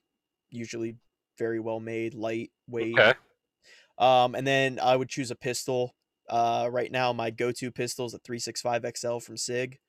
[0.51, 0.97] usually
[1.39, 2.99] very well made, lightweight.
[2.99, 3.13] okay.
[3.97, 5.95] Um, and then I would choose a pistol.
[6.29, 9.79] Uh, right now, my go-to pistol is a 365 XL from Sig.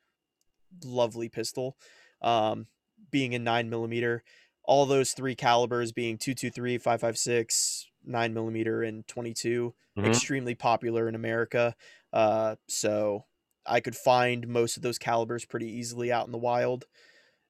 [0.83, 1.77] Lovely pistol.
[2.23, 2.69] Um,
[3.11, 4.23] being in nine millimeter,
[4.65, 10.23] all those three calibers being 223, 556, nine millimeter, and 22, Mhm.
[10.23, 11.75] extremely popular in America.
[12.13, 13.27] Uh, so
[13.67, 16.87] I could find most of those calibers pretty easily out in the wild.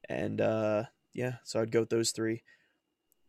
[0.08, 2.42] And uh, yeah, so I'd go with those three.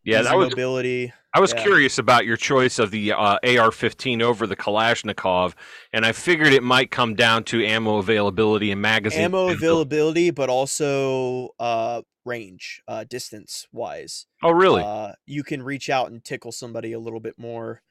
[0.03, 0.49] Yeah, that was.
[0.49, 1.13] mobility.
[1.35, 1.63] I was yeah.
[1.63, 5.53] curious about your choice of the uh, AR-15 over the Kalashnikov,
[5.91, 9.21] and I figured it might come down to ammo availability and magazine.
[9.21, 10.29] ammo availability.
[10.29, 14.27] but also uh, range, uh, distance wise.
[14.43, 14.83] Oh, really?
[14.83, 17.81] Uh, you can reach out and tickle somebody a little bit more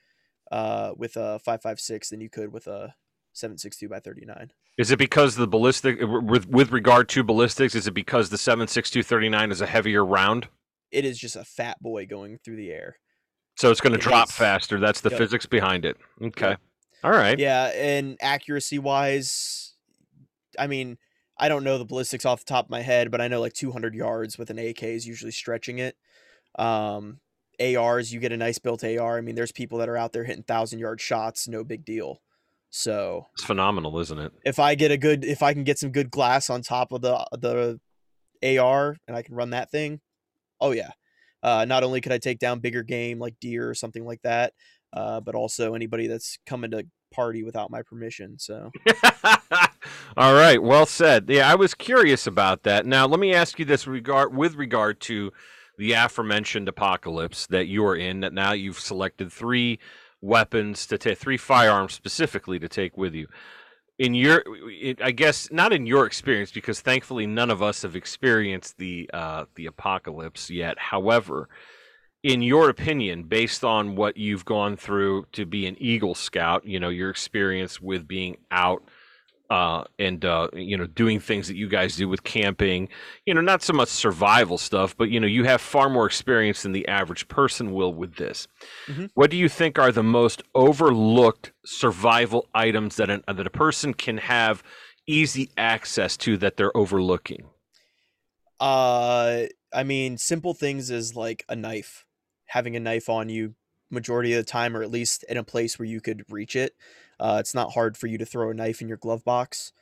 [0.53, 2.94] uh, with a 5.56 than you could with a
[3.35, 4.53] 7.62 by 39.
[4.79, 9.51] is it because the ballistic, with with regard to ballistics, is it because the 7.6239
[9.51, 10.48] is a heavier round,
[10.93, 12.99] It is just a fat boy going through the air.
[13.57, 14.35] so it's going to It drop is.
[14.35, 14.79] faster?
[14.81, 15.19] That's the Yep.
[15.19, 15.97] physics behind it.
[16.23, 16.51] Okay.
[16.51, 16.61] Yep.
[17.05, 17.39] All right.
[17.39, 19.75] Yeah, and accuracy wise,
[20.59, 20.97] I mean,
[21.39, 23.53] I don't know the ballistics off the top of my head, but I know like
[23.55, 25.97] 200 yards with an AK is usually stretching it.
[26.59, 27.21] Um,
[27.61, 29.19] ARs, you get a nice built AR.
[29.19, 32.21] I mean, there's people that are out there hitting thousand yard shots, no big deal.
[32.71, 34.33] So It's phenomenal, isn't it?
[34.45, 37.03] if I get a good, if I can get some good glass on top of
[37.03, 37.27] the
[38.43, 40.01] the AR and I can run that thing,
[40.62, 40.90] oh yeah.
[41.42, 44.55] Uh, not only could I take down bigger game like deer or something like that,
[44.92, 48.38] uh, but also anybody that's coming to party without my permission.
[48.38, 48.70] So,
[50.16, 51.27] all right, well said.
[51.29, 52.87] Yeah, I was curious about that.
[52.87, 55.33] Now, let me ask you this regard with regard to
[55.79, 58.20] the aforementioned apocalypse that you're in.
[58.20, 59.81] That now you've selected three
[60.20, 63.27] weapons to take, three firearms specifically to take with you.
[63.99, 64.43] In your,
[65.01, 69.45] I guess not in your experience, because thankfully none of us have experienced the uh,
[69.55, 70.79] the apocalypse yet.
[70.79, 71.49] However,
[72.23, 76.81] in your opinion, based on what you've gone through to be an Eagle Scout, you
[76.81, 78.83] know, your experience with being out
[79.53, 82.88] uh, and uh, you know doing things that you guys do with camping,
[83.27, 86.62] you know, not so much survival stuff, but you know, you have far more experience
[86.62, 88.49] than the average person will with this.
[88.87, 89.07] Mm-hmm.
[89.12, 93.93] What do you think are the most overlooked survival items that an, that a person
[93.93, 94.62] can have
[95.07, 97.45] easy access to that they're overlooking?
[98.59, 102.07] Uh, I mean, simple things is like a knife
[102.47, 103.55] having a knife on you
[103.91, 106.75] majority of the time, or at least in a place where you could reach it.
[107.20, 109.72] Uh, it's not hard for you to throw a knife in your glove box,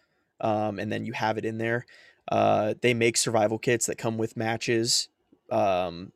[0.40, 1.86] um, and then you have it in there.
[2.30, 5.08] Uh, they make survival kits that come with matches,
[5.50, 6.12] um,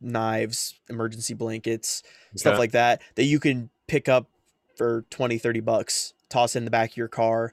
[0.00, 2.38] knives, emergency blankets, okay.
[2.38, 4.28] stuff like that, that you can pick up
[4.76, 7.52] for 20, 30 bucks, toss in the back of your car.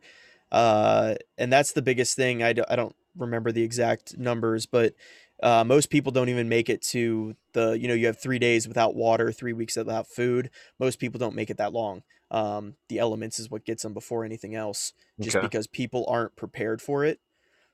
[0.51, 2.41] Uh, and that's the biggest thing.
[2.41, 4.95] I d- I don't remember the exact numbers, but
[5.43, 8.67] uh, most people don't even make it to the, you know, you have three days
[8.67, 10.49] without water, three weeks without food.
[10.79, 12.03] Most people don't make it that long.
[12.31, 15.45] Um, the elements is what gets them before anything else, just okay.
[15.45, 17.19] because people aren't prepared for it.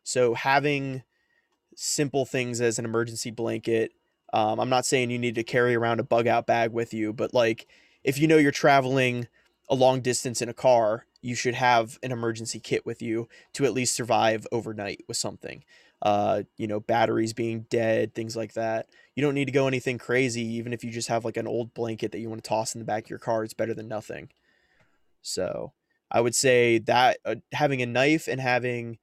[0.03, 1.03] So having
[1.75, 3.91] simple things as an emergency blanket.
[4.31, 7.11] Um, I'm not saying you need to carry around a bug out bag with you,
[7.11, 7.67] but like
[8.03, 9.27] if you know you're traveling
[9.69, 13.65] a long distance in a car, you should have an emergency kit with you to
[13.65, 15.63] at least survive overnight with something
[16.01, 18.87] uh, you know, batteries being dead, things like that.
[19.15, 21.73] You don't need to go anything crazy, even if you just have like an old
[21.73, 23.43] blanket that you want to toss in the back of your car.
[23.43, 24.29] It's better than nothing.
[25.25, 25.73] So
[26.11, 28.99] I would say that uh, having a knife and having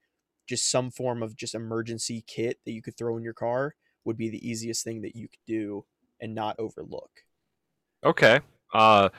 [0.46, 4.16] just some form of just emergency kit that you could throw in your car would
[4.16, 5.84] be the easiest thing that you could do
[6.20, 7.10] and not overlook.
[8.04, 8.40] Okay.
[8.72, 9.10] Uh,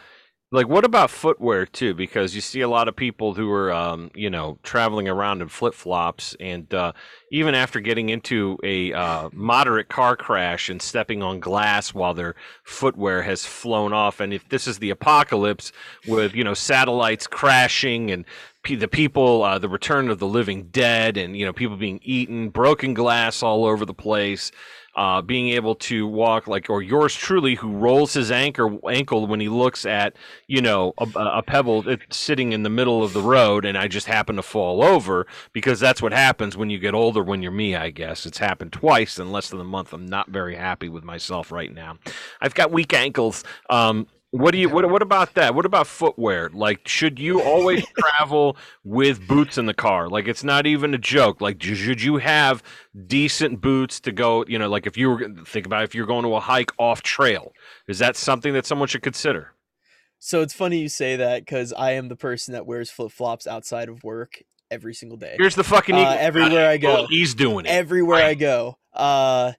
[0.53, 1.95] like what about footwear too?
[1.95, 5.49] Because you see a lot of people who are um, you know traveling around in
[5.49, 6.93] flip-flops and uh,
[7.31, 12.35] even after getting into a uh, moderate car crash and stepping on glass while their
[12.63, 14.19] footwear has flown off.
[14.19, 15.71] And if this is the apocalypse
[16.07, 18.23] with you know satellites crashing and
[18.63, 22.49] the people, uh, the return of the living dead, and you know people being eaten,
[22.49, 24.51] broken glass all over the place
[24.95, 29.39] uh, being able to walk like, or yours truly, who rolls his anchor ankle when
[29.39, 30.15] he looks at,
[30.47, 34.07] you know, a, a pebble sitting in the middle of the road, and I just
[34.07, 37.23] happen to fall over because that's what happens when you get older.
[37.23, 39.93] When you're me, I guess it's happened twice in less than a month.
[39.93, 41.97] I'm not very happy with myself right now.
[42.41, 43.43] I've got weak ankles.
[43.69, 45.53] Um, what do you what what about that?
[45.53, 46.49] What about footwear?
[46.51, 50.09] Like should you always travel with boots in the car?
[50.09, 51.39] Like it's not even a joke.
[51.39, 52.63] Like should you have
[53.05, 56.23] decent boots to go, you know, like if you were think about if you're going
[56.23, 57.53] to a hike off trail.
[57.87, 59.53] Is that something that someone should consider?
[60.17, 63.87] So it's funny you say that cuz I am the person that wears flip-flops outside
[63.87, 64.41] of work
[64.71, 65.35] every single day.
[65.37, 67.05] Here's the fucking uh, everywhere I go.
[67.07, 67.69] he's doing it.
[67.69, 68.29] Everywhere right.
[68.29, 68.79] I go.
[68.93, 69.51] Uh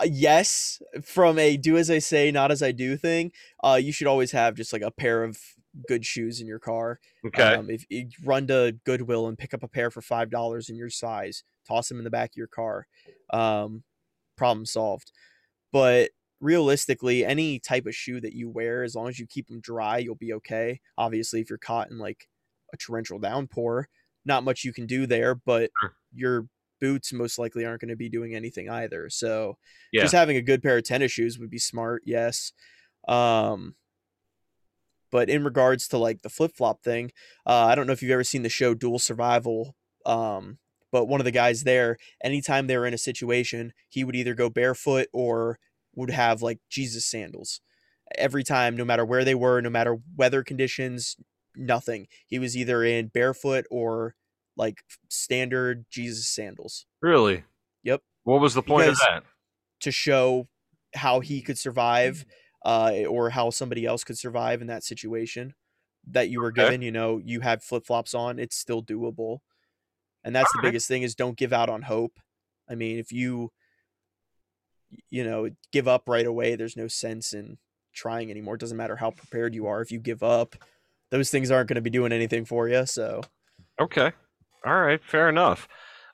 [0.00, 3.92] uh, yes, from a do as I say, not as I do thing, uh, you
[3.92, 5.38] should always have just like a pair of
[5.86, 6.98] good shoes in your car.
[7.26, 7.54] Okay.
[7.54, 10.76] Um, if you run to Goodwill and pick up a pair for five dollars in
[10.76, 12.86] your size, toss them in the back of your car.
[13.30, 13.84] Um,
[14.36, 15.12] problem solved.
[15.72, 19.60] But realistically, any type of shoe that you wear, as long as you keep them
[19.60, 20.80] dry, you'll be okay.
[20.96, 22.28] Obviously, if you're caught in like
[22.72, 23.88] a torrential downpour,
[24.24, 25.94] not much you can do there, but sure.
[26.14, 26.46] you're
[26.80, 29.08] boots most likely aren't going to be doing anything either.
[29.10, 29.58] So
[29.92, 30.02] yeah.
[30.02, 32.02] just having a good pair of tennis shoes would be smart.
[32.04, 32.52] Yes.
[33.06, 33.74] Um,
[35.10, 37.12] but in regards to like the flip flop thing,
[37.46, 39.74] uh, I don't know if you've ever seen the show Dual Survival.
[40.04, 40.58] Um,
[40.90, 44.34] but one of the guys there, anytime they were in a situation, he would either
[44.34, 45.58] go barefoot or
[45.94, 47.60] would have like Jesus sandals.
[48.16, 51.16] Every time, no matter where they were, no matter weather conditions,
[51.54, 52.06] nothing.
[52.26, 54.14] He was either in barefoot or
[54.58, 56.84] like standard Jesus sandals.
[57.00, 57.44] Really?
[57.84, 58.02] Yep.
[58.24, 59.24] What was the point because of that?
[59.82, 60.48] To show
[60.94, 62.26] how he could survive
[62.64, 65.54] uh, or how somebody else could survive in that situation
[66.08, 66.64] that you were okay.
[66.64, 66.82] given.
[66.82, 69.38] You know, you had flip flops on, it's still doable.
[70.24, 72.18] And that's the biggest thing is don't give out on hope.
[72.68, 73.50] I mean, if you,
[75.08, 77.58] you know, give up right away, there's no sense in
[77.94, 78.56] trying anymore.
[78.56, 79.80] It doesn't matter how prepared you are.
[79.80, 80.56] If you give up,
[81.10, 82.84] those things aren't going to be doing anything for you.
[82.84, 83.22] So,
[83.80, 84.12] okay.
[84.64, 85.68] All right, fair enough.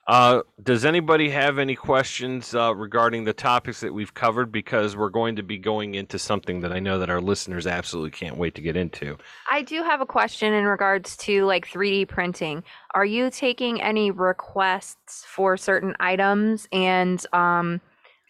[0.07, 4.51] Uh, does anybody have any questions uh, regarding the topics that we've covered?
[4.51, 8.11] Because we're going to be going into something that I know that our listeners absolutely
[8.11, 9.17] can't wait to get into.
[9.49, 12.63] I do have a question in regards to like 3D printing.
[12.93, 17.81] Are you taking any requests for certain items and um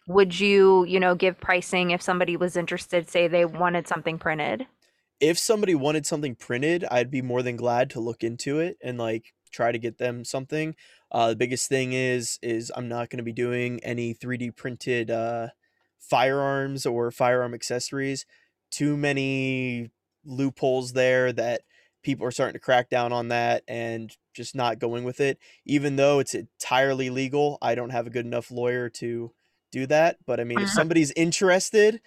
[0.08, 4.66] would you, you know, give pricing if somebody was interested say they wanted something printed?
[5.20, 8.98] If somebody wanted something printed, I'd be more than glad to look into it and
[8.98, 10.74] like try to get them something.
[11.10, 15.10] Uh, the biggest thing is is I'm not going to be doing any 3D printed
[15.10, 15.48] uh,
[15.98, 18.26] firearms or firearm accessories.
[18.70, 19.90] Too many
[20.24, 21.62] loopholes there that
[22.02, 25.38] people are starting to crack down on that and just not going with it.
[25.64, 29.32] Even though it's entirely legal, I don't have a good enough lawyer to
[29.72, 30.18] do that.
[30.26, 30.72] But I mean, if Mhm.
[30.74, 32.00] somebody's interested,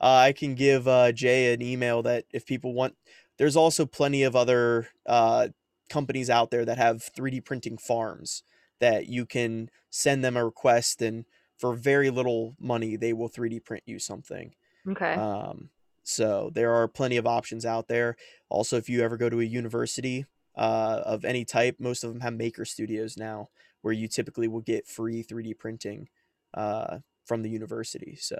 [0.00, 2.96] uh, I can give uh, Jay an email that if people want.
[3.38, 5.48] There's also plenty of other uh,
[5.92, 8.42] companies out there that have 3D printing farms
[8.80, 11.26] that you can send them a request and
[11.58, 14.54] for very little money they will 3D print you something.
[14.88, 15.12] Okay.
[15.12, 15.68] Um,
[16.02, 18.16] so there are plenty of options out there.
[18.48, 20.24] Also, if you ever go to a university
[20.56, 23.50] uh, of any type, most of them have maker studios now
[23.82, 26.08] where you typically will get free 3D printing
[26.54, 28.16] uh, from the university.
[28.18, 28.38] So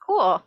[0.00, 0.42] cool.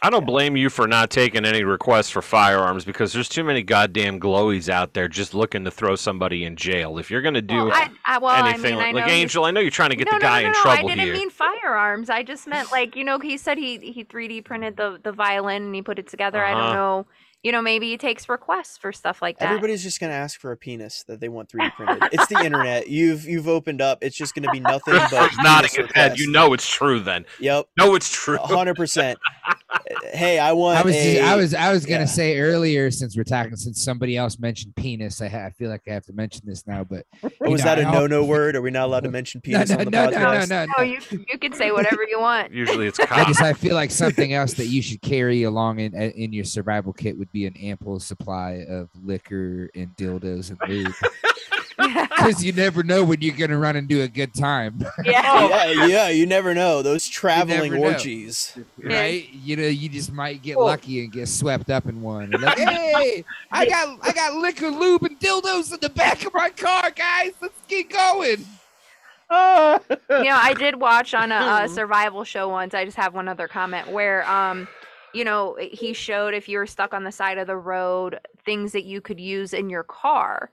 [0.00, 3.62] I don't blame you for not taking any requests for firearms because there's too many
[3.62, 6.98] goddamn glowies out there just looking to throw somebody in jail.
[6.98, 9.08] If you're going to do Well, I, I, well, I anything mean, like, I like
[9.08, 10.88] Angel, I know you're trying to get no, the guy no, no, in no, trouble
[10.90, 11.12] I didn't here.
[11.14, 12.10] mean firearms.
[12.10, 15.62] I just meant like you know he said he he 3D printed the the violin
[15.66, 16.44] and he put it together.
[16.44, 16.62] I Uh-huh.
[16.62, 17.06] don't know.
[17.42, 19.46] You know, maybe he takes requests for stuff like that.
[19.48, 22.08] everybody's just gonna ask for a penis that they want 3D printed.
[22.12, 22.88] it's the internet.
[22.88, 23.98] You've you've opened up.
[24.00, 26.18] It's just gonna be nothing but He's nodding penis his head.
[26.20, 27.24] You know it's true then.
[27.40, 28.36] Yep, No, it's true.
[28.38, 29.18] hundred percent.
[30.12, 30.78] Hey, I want.
[30.78, 32.04] I was a, just, I was I was gonna yeah.
[32.04, 35.80] say earlier since we're talking since somebody else mentioned penis I, ha- I feel like
[35.88, 38.54] I have to mention this now but Oh, was know, that a I- no-no word?
[38.54, 40.48] Are we not allowed to mention penis no on the no, no podcast?
[40.50, 42.52] no no no, no you you can say whatever you want.
[42.52, 45.94] Usually it's I just I feel like something else that you should carry along in
[45.94, 50.92] in your survival kit would be an ample supply of liquor and dildos and lube
[52.10, 55.48] because you never know when you're gonna run and do a good time yeah.
[55.72, 57.84] yeah, yeah, you never know those traveling never know.
[57.92, 58.56] orgies.
[58.82, 59.28] right?
[59.32, 60.66] You know, you just might get Cool.
[60.66, 62.30] lucky and get swept up in one.
[62.30, 66.50] Like, hey, I got I got liquor, lube, and dildos in the back of my
[66.50, 67.32] car, guys.
[67.40, 68.44] Let's get going.
[69.32, 69.36] you
[70.24, 72.74] know, I did watch on a, a survival show once.
[72.74, 74.68] I just have one other comment where, um,
[75.14, 78.72] you know, he showed if you were stuck on the side of the road, things
[78.72, 80.50] that you could use in your car.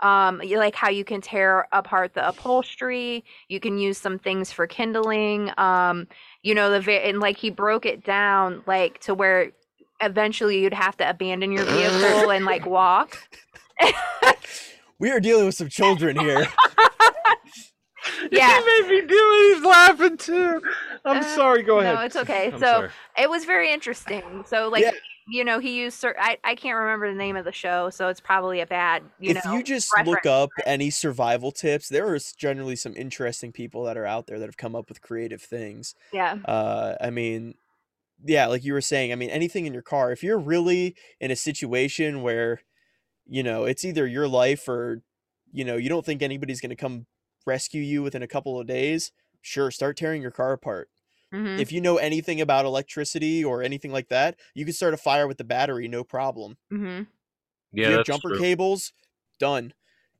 [0.00, 3.24] Um, like how you can tear apart the upholstery.
[3.48, 5.50] You can use some things for kindling.
[5.58, 6.06] Um,
[6.42, 9.50] you know, the va- and like he broke it down like to where
[10.00, 13.18] eventually you'd have to abandon your vehicle and like walk.
[15.00, 16.48] We are dealing with some children here.
[18.32, 18.58] Yeah.
[18.58, 19.54] he made me do it.
[19.56, 20.62] He's laughing too.
[21.04, 21.62] I'm Uh, sorry.
[21.62, 21.94] Go ahead.
[21.94, 22.46] No, it's okay.
[22.52, 22.90] I'm so sorry.
[23.18, 24.44] it was very interesting.
[24.46, 24.90] So like Yeah.
[25.30, 28.08] you know, he used cer- I I can't remember the name of the show, so
[28.08, 29.54] it's probably a bad, you if know.
[29.54, 30.08] you just reference.
[30.24, 34.38] look up any survival tips, there are generally some interesting people that are out there
[34.38, 35.94] that have come up with creative things.
[36.12, 36.38] yeah.
[36.44, 37.54] Uh, I mean,
[38.24, 40.10] yeah, like you were saying, I mean, anything in your car.
[40.12, 42.62] If you're really in a situation where,
[43.28, 45.02] you know, it's either your life or,
[45.52, 47.06] you know, you don't think anybody's going to come
[47.46, 50.90] rescue you within a couple of days, sure, start tearing your car apart.
[51.32, 54.98] hmm If you know anything about electricity or anything like that, you can start a
[54.98, 56.58] fire with the battery, no problem.
[56.70, 57.02] hmm
[57.72, 58.38] Yeah, you have that's jumper true.
[58.38, 58.92] cables,
[59.38, 59.72] done.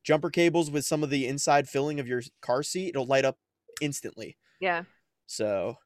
[0.05, 3.39] Jumper cables with some of the inside filling of your car seat, it'll light up
[3.81, 4.37] instantly.
[4.61, 4.85] Yeah.
[5.27, 5.79] So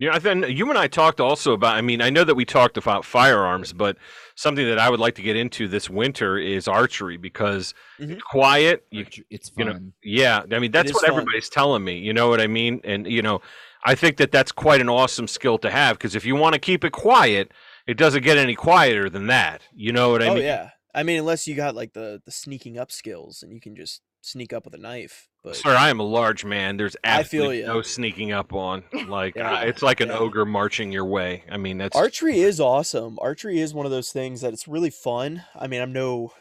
[0.00, 1.76] Yeah, I think you and I talked also about.
[1.76, 3.96] I mean, I know that we talked about firearms, but
[4.34, 8.12] something that I would like to get into this winter is archery because Mhm.
[8.14, 8.84] it's quiet.
[8.90, 9.66] You, It's you fun.
[9.66, 11.10] know, yeah, I mean that's what fun.
[11.10, 11.96] everybody's telling me.
[11.98, 12.80] You know what I mean?
[12.82, 13.40] And you know,
[13.84, 16.58] I think that that's quite an awesome skill to have because if you want to
[16.58, 17.52] keep it quiet,
[17.86, 19.62] it doesn't get any quieter than that.
[19.72, 20.42] You know what I oh mean?
[20.42, 20.70] Oh yeah.
[20.92, 24.02] I mean, unless you got like the the sneaking up skills and you can just
[24.22, 25.28] sneak up with a knife.
[25.44, 26.78] But Sir, I am a large man.
[26.78, 28.82] There's I feel absolutely no sneaking up on.
[29.08, 30.18] Like Yeah, it's like an yeah.
[30.18, 31.44] ogre marching your way.
[31.50, 33.18] I mean, that's archery is awesome.
[33.20, 35.44] Archery is one of those things that it's really fun.
[35.54, 36.32] I mean, I'm no,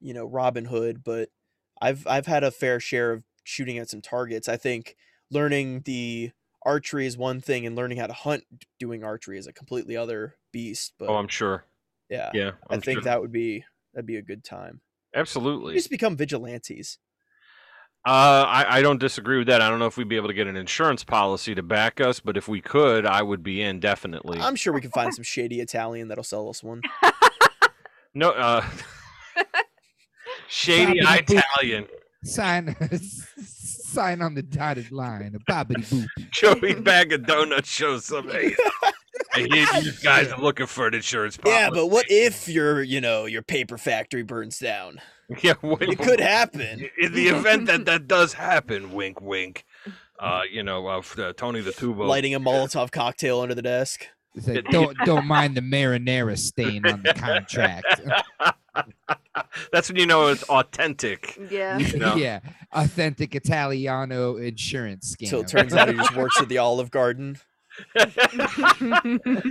[0.00, 1.30] you know, Robin Hood, but
[1.80, 4.48] I've I've had a fair share of shooting at some targets.
[4.48, 4.94] I think
[5.30, 6.32] learning the
[6.66, 8.44] archery is one thing and learning how to hunt
[8.78, 10.92] doing archery is a completely other beast.
[10.98, 11.64] But oh, I'm sure.
[12.10, 13.04] yeah, Yeah, I I'm think sure.
[13.04, 14.82] that would be that'd be a good time.
[15.14, 15.72] absolutely.
[15.74, 16.98] Just become vigilantes.
[18.06, 19.60] Uh, I, I don't disagree with that.
[19.60, 22.18] I don't know if we'd be able to get an insurance policy to back us,
[22.18, 24.38] but if we could, I would be in definitely.
[24.40, 26.80] I'm sure we can find some shady Italian that'll sell us one.
[28.14, 28.64] no, uh,
[30.48, 31.86] shady Italian.
[32.24, 32.74] Sign
[33.44, 35.34] sign on the dotted line.
[35.34, 36.30] A bobbity boop.
[36.30, 38.30] Joey Bag of Donuts shows up.
[38.30, 38.54] Hey,
[39.34, 41.58] I hear you guys are looking for an insurance policy.
[41.58, 45.00] Yeah, but what if your, you know, your paper factory burns down?
[45.42, 46.90] Yeah, what, It could happen.
[47.00, 49.64] in the event that that does happen, wink, wink.
[50.18, 52.04] Uh, you know, uh, f- uh, Tony the Tubo.
[52.08, 54.08] Lighting a Molotov cocktail under the desk.
[54.34, 58.00] It's like, don't don't mind the marinara stain on the contract.
[59.72, 61.38] That's when you know it's authentic.
[61.50, 61.78] Yeah.
[61.96, 62.14] know?
[62.14, 62.40] yeah,
[62.72, 65.28] authentic Italiano insurance scam.
[65.28, 67.38] So it turns out he just works at the Olive Garden.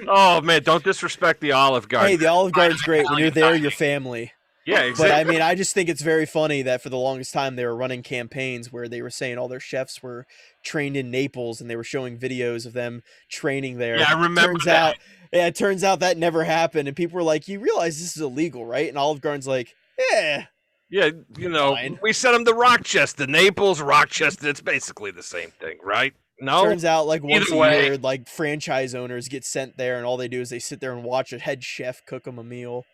[0.07, 2.11] oh man, don't disrespect the Olive Garden.
[2.11, 3.05] Hey, the Olive Garden's great.
[3.09, 4.32] When you're there, your family.
[4.70, 5.11] Yeah, But.
[5.11, 7.76] I mean, I just think it's very funny that for the longest time they were
[7.76, 10.26] running campaigns where they were saying all their chefs were
[10.63, 13.97] trained in Naples and they were showing videos of them training there.
[13.97, 14.76] yeah, I remember turns that.
[14.93, 14.95] out,
[15.34, 18.22] yeah, it turns out that never happened, and people were like, "You realize this is
[18.22, 19.74] illegal, right?" And Olive Garden's like,
[20.11, 20.45] "Yeah,
[20.89, 21.99] Yeah, you know, Fine.
[22.01, 24.49] we sent them to Rochester, Naples, Rochester.
[24.49, 26.13] It's basically the same thing, right?
[26.41, 30.17] No, Turns out, like once a year, like franchise owners get sent there, and all
[30.17, 32.86] they do is they sit there and watch a head chef cook them a meal.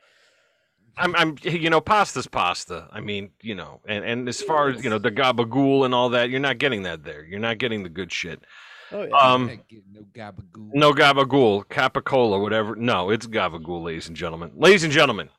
[0.97, 2.87] I'm, I'm, you know, pasta's pasta.
[2.91, 6.09] I mean, you know, and and as far as you know, the gabagool and all
[6.09, 7.23] that, you're not getting that there.
[7.25, 8.43] You're not getting the good shit.
[8.91, 9.17] Oh yeah.
[9.17, 9.59] Um,
[9.91, 10.69] no gabagool.
[10.73, 12.75] No gabagool, capicola, whatever.
[12.75, 14.51] No, it's gabagool, ladies and gentlemen.
[14.55, 15.29] Ladies and gentlemen,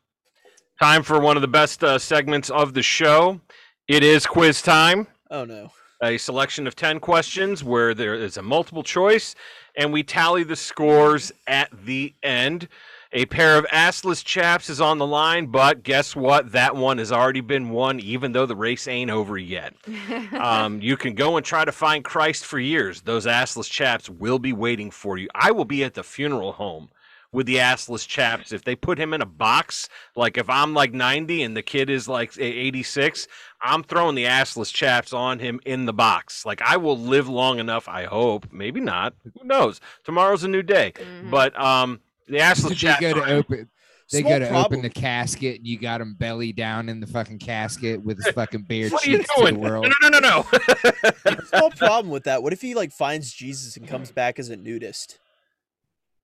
[0.81, 3.41] time for one of the best uh, segments of the show.
[3.89, 5.07] It is quiz time.
[5.31, 5.71] oh no.
[6.03, 9.35] A selection of 10 questions where there is a multiple choice,
[9.79, 12.69] and we tally the scores at the end.
[13.17, 16.53] A pair of assless chaps is on the line, but guess what?
[16.53, 19.75] That one has already been won, even though the race ain't over yet.
[20.37, 23.01] Um, you can go and try to find Christ for years.
[23.01, 25.29] Those assless chaps will be waiting for you.
[25.35, 26.91] I will be at the funeral home
[27.33, 28.53] with the assless chaps.
[28.53, 31.89] If they put him in a box, like if I'm like 90 and the kid
[31.91, 33.29] is like 86,
[33.63, 36.45] I'm throwing the assless chaps on him in the box.
[36.45, 38.53] Like I will live long enough, I hope.
[38.53, 39.15] Maybe not.
[39.25, 39.81] Who knows?
[40.05, 40.93] Tomorrow's a new day.
[40.97, 41.31] Mhm.
[41.31, 43.01] But um the assless they chaps.
[43.01, 43.69] go to open.
[44.13, 44.65] They Small go to problem.
[44.67, 48.33] open the casket, and you got him belly down in the fucking casket with his
[48.35, 49.61] fucking bare What are you cheeks to the doing?
[49.63, 49.87] No, world.
[50.03, 50.45] no, no, no,
[51.33, 51.39] no.
[51.47, 52.41] Small problem with that.
[52.43, 55.19] What if he like finds Jesus and comes back as a nudist?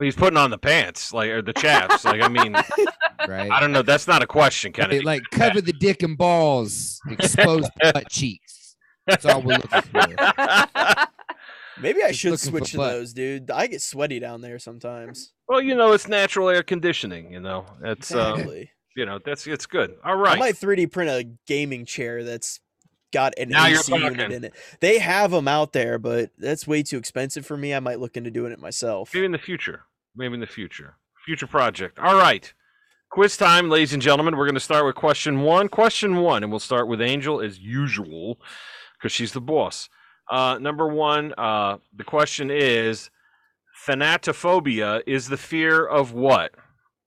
[0.00, 2.04] He's putting on the pants, like or the chaps.
[2.04, 2.54] Like I mean,
[3.28, 3.50] Right?
[3.50, 3.82] I don't know.
[3.82, 5.00] That's not a question, They, Kennedy.
[5.02, 8.76] like cover the dick and balls, exposed butt cheeks.
[9.06, 11.06] That's all we're looking for.
[11.80, 12.92] Maybe I Just should looking for switch to butt.
[12.92, 13.50] those, dude.
[13.50, 15.32] I get sweaty down there sometimes.
[15.48, 17.32] well, you know, it's natural air conditioning.
[17.32, 18.70] You know, it's uh, Exactly.
[18.96, 19.94] you know, that's it's good.
[20.04, 20.38] All I right.
[20.38, 22.60] might 3D print a gaming chair that's
[23.12, 24.32] got an Now you're AC unit talking.
[24.32, 24.54] in it.
[24.80, 27.74] They have them out there, but that's way too expensive for me.
[27.74, 29.10] I might look into doing it myself.
[29.14, 29.82] Maybe in the future.
[30.14, 30.96] Maybe in the future.
[31.24, 31.98] Future project.
[31.98, 32.52] All right.
[33.10, 34.36] Quiz time, ladies and gentlemen.
[34.36, 35.68] We're going to start with question one.
[35.68, 38.38] Question one, and we'll start with Angel as usual,
[38.98, 39.88] because she's the boss.
[40.30, 43.10] Uh, number one, uh, the question is
[43.86, 46.52] Thanatophobia is the fear of what?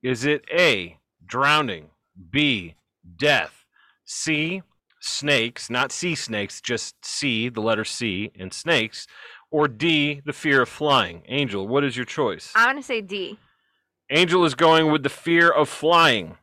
[0.04, 1.90] Is it A, drowning,
[2.32, 2.76] B,
[3.18, 3.66] death,
[4.06, 4.62] C,
[5.02, 9.08] snakes, not sea snakes, just C, the letter C, and snakes,
[9.50, 11.24] or D, the fear of flying?
[11.28, 12.52] Angel, what is your choice?
[12.56, 13.40] I'm gonna say D.
[14.12, 16.38] Angel is going with the fear of flying.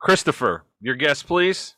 [0.00, 1.74] Christopher, your guess, please.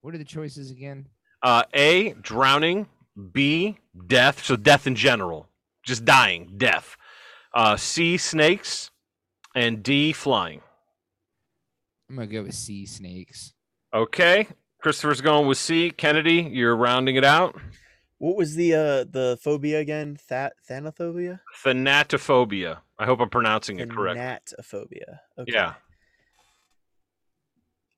[0.00, 1.06] What are the choices again?
[1.42, 2.88] Uh, A, drowning.
[3.32, 4.44] B, death.
[4.44, 5.48] So death in general,
[5.82, 6.96] just dying, death.
[7.52, 8.90] Uh, C, snakes,
[9.54, 10.60] and D, flying.
[12.08, 13.54] I'm gonna go with sea snakes.
[13.92, 14.46] Okay,
[14.80, 15.90] Christopher's going with C.
[15.90, 17.60] Kennedy, you're rounding it out.
[18.18, 20.18] What was the uh the phobia again?
[20.28, 21.40] That thanophobia?
[21.64, 22.78] Thanatophobia.
[22.98, 24.18] I hope I'm pronouncing it correct.
[24.18, 25.18] Thanatophobia.
[25.38, 25.52] Okay.
[25.52, 25.74] Yeah.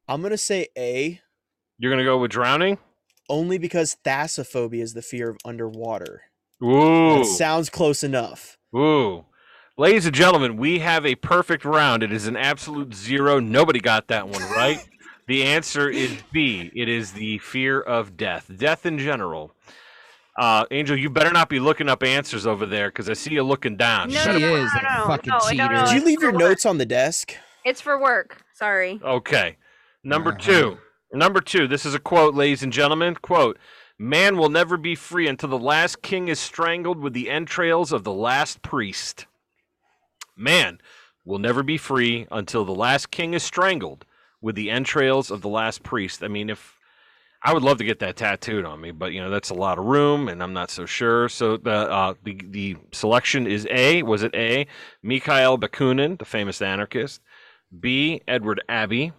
[0.09, 1.21] I'm gonna say A
[1.79, 2.79] You're gonna go with drowning.
[3.31, 6.23] Only because thasophobia is the fear of underwater.
[6.63, 7.19] Ooh.
[7.21, 8.59] That sounds close enough.
[8.77, 9.25] Ooh.
[9.79, 12.03] Ladies and gentlemen, we have a perfect round.
[12.03, 13.41] It is an absolute zero.
[13.41, 14.87] Nobody got that one right.
[15.27, 16.71] the answer is B.
[16.75, 19.55] It is the fear of death, death in general.
[20.37, 23.43] Uh, Angel, you better not be looking up answers over there because I see you
[23.43, 24.11] looking down.
[24.11, 25.85] No, she no, is no, a no, fucking no, no, cheater.
[25.87, 27.35] Did you leave your notes on the desk?
[27.65, 28.43] It's for work.
[28.55, 29.01] Sorry.
[29.03, 29.57] Okay.
[30.05, 30.41] Number Uh-huh.
[30.41, 30.79] two.
[31.13, 31.67] Number two.
[31.67, 33.17] This is a quote, ladies and gentlemen.
[33.17, 33.59] Quote
[33.99, 38.05] Man will never be free until the last king is strangled with the entrails of
[38.05, 39.27] the last priest.
[40.37, 40.81] Man
[41.25, 44.05] will never be free until the last king is strangled
[44.41, 46.23] with the entrails of the last priest.
[46.23, 46.79] I mean, if
[47.43, 49.79] I would love to get that tattooed on me, but you know that's a lot
[49.79, 51.29] of room, and I'm not so sure.
[51.29, 54.03] So the uh, the the selection is A.
[54.03, 54.67] Was it A?
[55.03, 57.21] Mikhail Bakunin, the famous anarchist.
[57.79, 58.23] B.
[58.29, 59.13] Edward Abbey.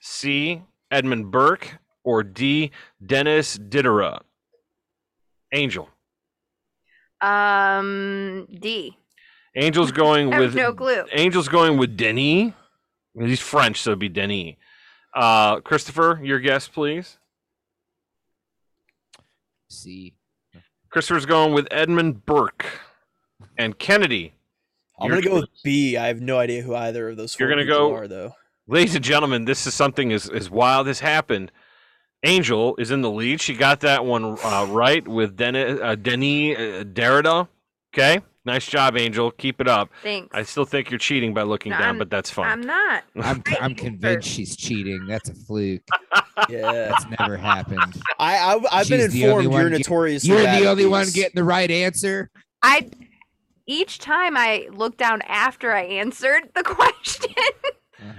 [0.00, 0.62] C.
[0.90, 1.78] Edmund Burke.
[2.04, 2.70] or D.
[3.04, 4.22] Dennis Diderot?
[5.52, 5.88] Angel.
[7.20, 8.96] Um, D.
[9.54, 11.02] Angel's going I have with no clue.
[11.12, 12.52] Angel's going with Denis.
[13.18, 14.54] He's French, so it'd be Denis.
[15.14, 17.18] Uh, Christopher, your guess, please.
[19.68, 20.14] C.
[20.90, 22.66] Christopher's going with Edmund Burke.
[23.58, 24.34] And Kennedy,
[25.00, 25.48] I'm gonna go with.
[25.64, 25.96] B.
[25.96, 27.38] I have no idea who either of those.
[27.38, 28.32] You're four gonna go- are though.
[28.66, 31.52] Ladies and gentlemen, this is something as, as wild as happened.
[32.24, 33.40] Angel is in the lead.
[33.40, 37.48] She got that one uh, right with Denis, uh, Denis uh, Derrida.
[37.94, 39.30] Okay, nice job, Angel.
[39.30, 39.90] Keep it up.
[40.02, 40.28] Thanks.
[40.34, 42.46] I still think you're cheating by looking No, down, I'm- but that's fine.
[42.50, 43.04] I'm not.
[43.22, 45.06] I'm I'm convinced she's cheating.
[45.06, 45.82] That's a fluke.
[46.50, 47.98] Yeah, That's never happened.
[48.18, 50.22] I, I I've been She's the only informed you're get- notorious.
[50.22, 52.30] You're the at only one getting the right answer.
[52.62, 52.90] I
[53.66, 57.32] each time I look down after I answered the question.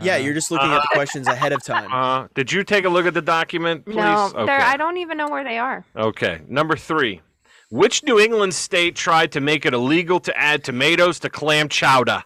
[0.01, 0.23] Yeah, Uh-huh.
[0.23, 1.91] you're just looking at the questions ahead of time.
[1.91, 3.95] Uh, did you take a look at the document, please?
[3.95, 4.45] no, okay.
[4.45, 4.61] there.
[4.61, 5.85] I don't even know where they are.
[5.95, 7.21] Okay, number three.
[7.69, 12.23] Which New England state tried to make it illegal to add tomatoes to clam chowder?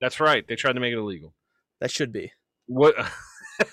[0.00, 0.46] That's right.
[0.46, 1.34] They tried to make it illegal.
[1.80, 2.32] That should be.
[2.66, 2.94] What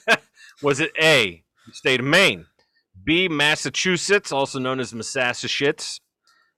[0.61, 0.91] was it?
[1.01, 1.43] A.
[1.73, 2.45] State of Maine.
[3.03, 3.27] B.
[3.27, 5.99] Massachusetts, also known as Massachusetts.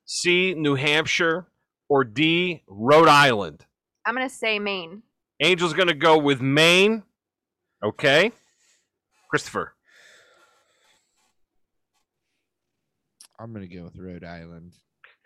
[0.06, 0.54] C.
[0.54, 1.48] New Hampshire.
[1.90, 2.64] Or D.
[2.68, 3.66] Rhode Island.
[4.06, 5.04] I'm gonna say Maine.
[5.44, 7.04] Angel's going to go with Maine.
[7.84, 8.32] Okay.
[9.30, 9.74] Christopher.
[13.40, 14.74] I'm gonna go with Rhode Island.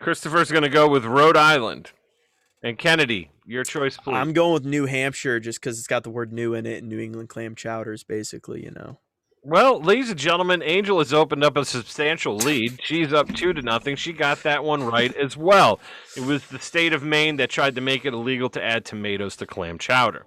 [0.00, 1.92] Christopher's going to go with Rhode Island.
[2.64, 4.14] And Kennedy, your choice, please.
[4.14, 6.88] I'm going with New Hampshire just because it's got the word "new" in it, and
[6.88, 8.64] New England clam chowders, basically.
[8.64, 8.98] You know.
[9.48, 12.80] Well, ladies and gentlemen, Angel has opened up a substantial lead.
[12.82, 13.96] She's up two to nothing.
[13.96, 15.80] She got that one right as well.
[16.18, 19.36] It was the state of Maine that tried to make it illegal to add tomatoes
[19.36, 20.26] to clam chowder.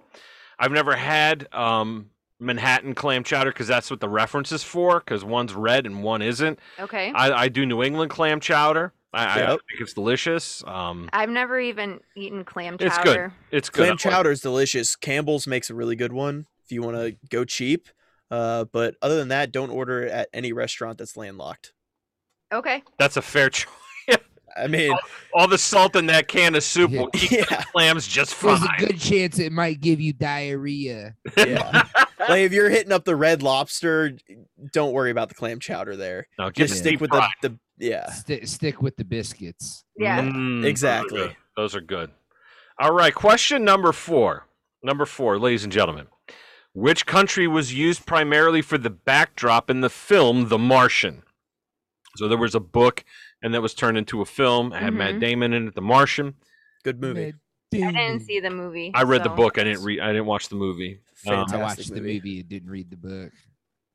[0.58, 2.10] I've never had um,
[2.40, 4.98] Manhattan clam chowder because that's what the reference is for.
[4.98, 6.58] Because one's red and one isn't.
[6.80, 7.12] Okay.
[7.14, 8.92] I, I do New England clam chowder.
[9.12, 10.64] I, I think it's delicious.
[10.66, 12.86] Um, I've never even eaten clam chowder.
[12.88, 13.30] it's good.
[13.56, 13.86] It's good.
[13.86, 14.96] Clam chowder is delicious.
[14.96, 17.88] Campbell's makes a really good one if you want to go cheap.
[18.32, 21.74] Uh, but other than that, don't order it at any restaurant that's landlocked.
[22.50, 22.82] Okay.
[22.98, 23.68] That's a fair choice.
[24.56, 24.92] I mean,
[25.34, 28.60] All the salt in that can of soup will keep yeah, clams just fine.
[28.60, 31.14] There's a good chance it might give you diarrhea.
[31.36, 31.84] yeah.
[32.28, 34.16] like if you're hitting up the Red Lobster,
[34.72, 36.26] don't worry about the clam chowder there.
[36.38, 38.10] No, get Just stick with the the yeah.
[38.10, 39.84] Sti stick with the biscuits.
[39.96, 40.20] Yeah.
[40.20, 41.36] Mm, those are Exactly.
[41.56, 42.10] Those are good.
[42.78, 44.46] All right, question number four.
[44.82, 46.08] Number four, ladies and gentlemen.
[46.74, 51.22] Which country was used primarily for the backdrop in the film The Martian?
[52.16, 53.04] So there was a book,
[53.42, 54.72] and that was turned into a film.
[54.72, 55.20] I had Matt Mhm.
[55.20, 56.34] Damon in it, The Martian.
[56.82, 57.34] Good movie.
[57.74, 58.90] I didn't see the movie.
[58.94, 59.58] I read the book.
[59.58, 60.00] I didn't read.
[60.00, 61.00] I didn't watch the movie.
[61.26, 62.14] Um, I Fantastic watched the movie.
[62.16, 63.32] movie and didn't read the book.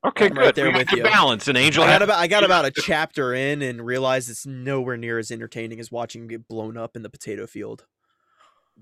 [0.04, 0.40] Okay, I'm good.
[0.40, 1.02] right there we got with you.
[1.04, 1.46] balance.
[1.48, 4.46] And Angel I got had about I got about a chapter in and realized it's
[4.46, 7.84] nowhere near as entertaining as watching get blown up in the potato field.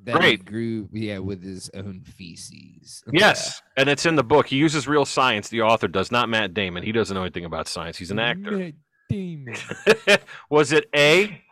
[0.05, 0.45] That he Great.
[0.45, 3.03] grew, yeah, with his own feces.
[3.13, 4.47] Yes, and it's in the book.
[4.47, 5.49] He uses real science.
[5.49, 6.83] The author does, not Matt Damon.
[6.85, 7.97] He doesn't know anything about science.
[7.97, 8.53] He's an actor.
[8.53, 8.75] Matt
[9.11, 9.57] Damon.
[10.51, 11.43] was it A,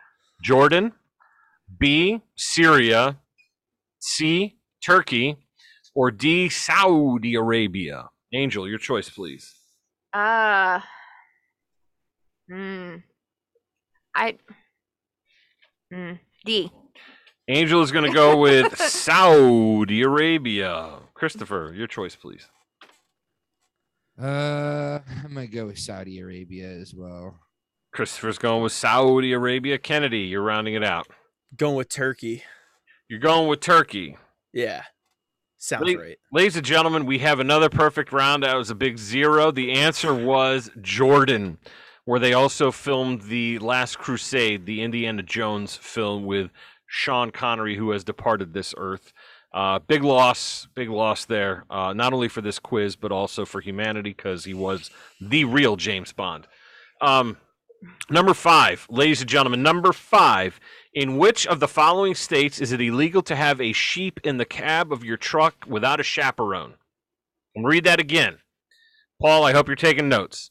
[0.42, 0.92] Jordan,
[1.78, 3.18] B, Syria,
[3.98, 5.36] C, Turkey,
[5.94, 8.10] or D, Saudi Arabia?
[8.32, 9.52] Angel, your choice, please.
[10.12, 10.80] Uh.
[12.48, 12.96] Hmm.
[14.14, 14.36] I.
[15.92, 16.12] Hmm.
[16.44, 16.70] D.
[17.48, 21.00] Angel is going to go with Saudi Arabia.
[21.14, 22.48] Christopher, your choice, please.
[24.20, 27.40] Uh, I'm gonna go with Saudi Arabia as well.
[27.92, 29.76] Christopher's going with Saudi Arabia.
[29.76, 31.08] Kennedy, you're rounding it out.
[31.56, 32.44] Going with Turkey.
[33.08, 34.16] You're going with Turkey.
[34.52, 34.82] Yeah.
[35.58, 35.98] Sounds Wait.
[35.98, 36.18] right.
[36.30, 38.42] Ladies and gentlemen, we have another perfect round.
[38.42, 39.50] That was a big zero.
[39.50, 41.58] The answer was Jordan,
[42.04, 46.50] where they also filmed The Last Crusade, the Indiana Jones film with
[46.86, 49.12] Sean Connery, who has departed this earth.
[49.52, 53.60] Uh, big loss, big loss there, uh, not only for this quiz, but also for
[53.60, 56.48] humanity because he was the real James Bond.
[57.00, 57.36] Um,
[58.10, 60.58] number five, ladies and gentlemen, number five.
[60.92, 64.44] In which of the following states is it illegal to have a sheep in the
[64.44, 66.74] cab of your truck without a chaperone?
[67.54, 68.38] And read that again.
[69.20, 70.50] Paul, I hope you're taking notes.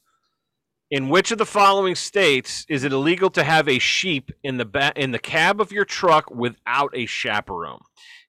[0.94, 4.64] In which of the following states is it illegal to have a sheep in the
[4.64, 7.80] ba- in the cab of your truck without a chaperone?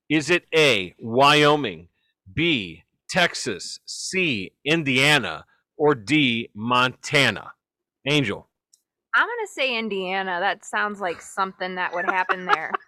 [0.10, 1.90] Is it A, Wyoming,
[2.34, 5.46] B, Texas, C, Indiana,
[5.78, 7.52] or D, Montana?
[8.08, 8.50] Angel.
[9.14, 10.40] I'm gonna say Indiana.
[10.40, 12.72] That sounds like something that would happen there.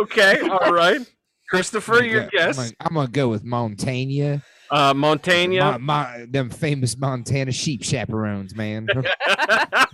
[0.00, 1.00] Okay, all right.
[1.50, 2.72] Christopher, I'm your gonna go- I'm guess.
[2.80, 4.42] I'm gonna go with Montana.
[4.70, 5.58] Uh, Montaigne.
[5.58, 8.86] Mo- Mo- them famous Montana sheep chaperones, man.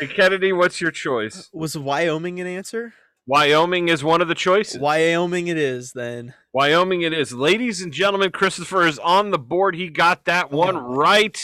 [0.00, 1.48] and Kennedy, what's your choice?
[1.52, 2.94] Was Wyoming an answer?
[3.26, 4.80] Wyoming is one of the choices.
[4.80, 6.34] Wyoming it is then.
[6.52, 7.32] Wyoming it is.
[7.32, 9.76] Ladies and gentlemen, Christopher is on the board.
[9.76, 10.80] He got that one Oh.
[10.96, 11.38] right.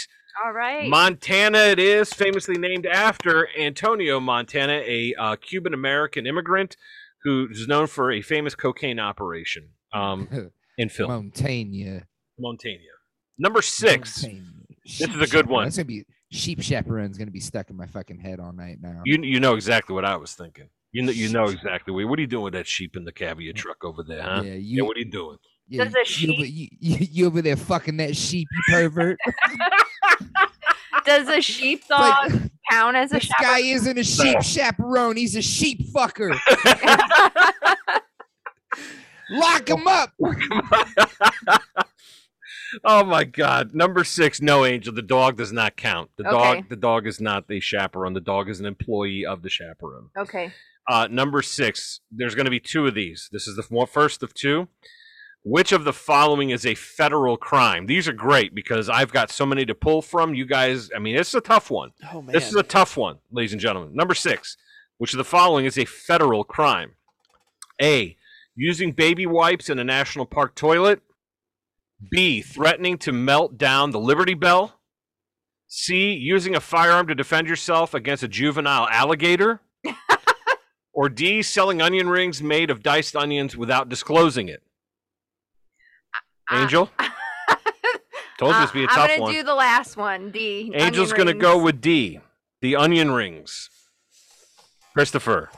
[0.44, 0.88] All right.
[0.88, 6.76] Montana it is, famously named after Antonio Montana, a uh, Cuban American immigrant
[7.22, 10.28] who is known for a famous cocaine operation um,
[10.78, 11.10] in film.
[11.10, 12.06] Montana.
[12.38, 12.78] Montana.
[13.38, 14.22] Number six.
[14.22, 14.44] Montana.
[14.84, 15.52] is Sheep a good chaperone.
[15.52, 15.64] one.
[15.64, 19.02] That's gonna be sheep chaperone's gonna be stuck in my fucking head all night now.
[19.04, 20.68] You you know exactly what I was thinking.
[20.92, 22.06] You know you know exactly what.
[22.08, 24.42] What are you doing with that sheep in the caviar truck over there, huh?
[24.44, 25.36] yeah, Yeah, you, what are you doing?
[25.68, 29.18] yeah, Does a you, over- you, you, you over there fucking that sheep, you pervert.
[31.04, 33.64] Does a sheepdog Like, count as a this guy chaperone?
[33.76, 35.16] isn't a sheep chaperone.
[35.16, 36.36] He's a sheep fucker.
[39.30, 40.12] Lock him up.
[42.84, 43.74] oh my god.
[43.74, 44.92] Number six, no angel.
[44.94, 46.10] The dog does not count.
[46.16, 46.54] The Okay.
[46.60, 48.14] dog the dog is not the chaperone.
[48.14, 50.10] The dog is an employee of the chaperone.
[50.16, 50.52] okay.
[50.88, 53.28] Uh, number six, there's going to be two of these.
[53.32, 54.68] This is the first of two.
[55.42, 57.86] Which of the following is a federal crime?
[57.86, 60.34] These are great because I've got so many to pull from.
[60.34, 61.90] You guys, I mean, it's a tough one.
[62.12, 62.32] Oh man.
[62.32, 63.94] This is a tough one, ladies and gentlemen.
[63.96, 64.56] Number six,
[64.98, 66.92] which of the following is a federal crime?
[67.82, 68.16] A.
[68.56, 71.00] Using baby wipes in a national park toilet.
[72.10, 72.42] B.
[72.42, 74.80] Threatening to melt down the Liberty Bell.
[75.68, 76.12] C.
[76.14, 79.60] Using a firearm to defend yourself against a juvenile alligator.
[80.94, 81.42] or D.
[81.42, 84.62] Selling onion rings made of diced onions without disclosing it.
[86.50, 86.90] Uh, Angel?
[88.38, 89.32] Told you this would be a Uh, tough I'm gonna one.
[89.34, 90.30] do the last one.
[90.30, 90.72] D.
[90.74, 92.20] Angel's going to go with D,
[92.60, 93.70] the onion rings.
[94.94, 95.50] Christopher.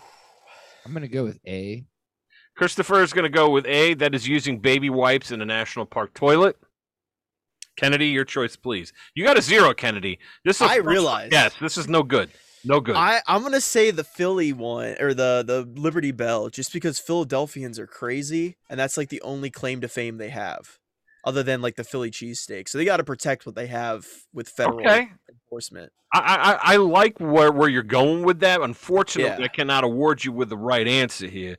[0.87, 1.85] I'm gonna go with A.
[2.59, 5.87] Christopher is going to go with A, that is using baby wipes in a national
[5.87, 6.57] park toilet.
[7.77, 8.93] Kennedy, your choice, please.
[9.15, 10.19] You got a zero, Kennedy.
[10.45, 11.29] This is I realize.
[11.31, 12.31] Yes, this is no good.
[12.65, 12.97] No good.
[12.97, 17.79] I I'm gonna say the Philly one or the the Liberty Bell, just because Philadelphians
[17.79, 20.79] are crazy, and that's like the only claim to fame they have,
[21.25, 22.69] other than like the Philly cheesesteak.
[22.69, 24.05] So they got to protect what they have
[24.35, 25.11] with federal okay.
[25.31, 25.93] enforcement.
[26.13, 28.61] I, I, I like where, where you're going with that.
[28.63, 29.45] Unfortunately, Yeah.
[29.45, 31.59] I cannot award you with the right answer here.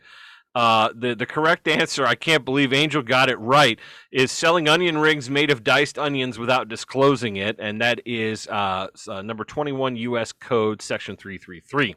[0.56, 3.80] Uh, the, the correct answer, I can't believe Angel got it right,
[4.12, 7.56] is selling onion rings made of diced onions without disclosing it.
[7.60, 10.32] And that is uh, uh, number 21 U.S.
[10.32, 11.96] Code, Section 333.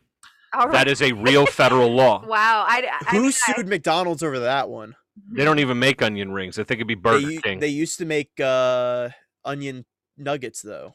[0.55, 0.72] All right.
[0.72, 2.22] That is a real federal law.
[2.26, 2.66] Wow.
[2.68, 4.94] I, I Who I- sued McDonald's over that one?
[5.30, 6.59] They don't even make onion rings.
[6.59, 7.59] I think it'd be They, Burger u- King.
[7.61, 9.11] they used to make uh,
[9.44, 9.84] onion
[10.16, 10.94] nuggets though.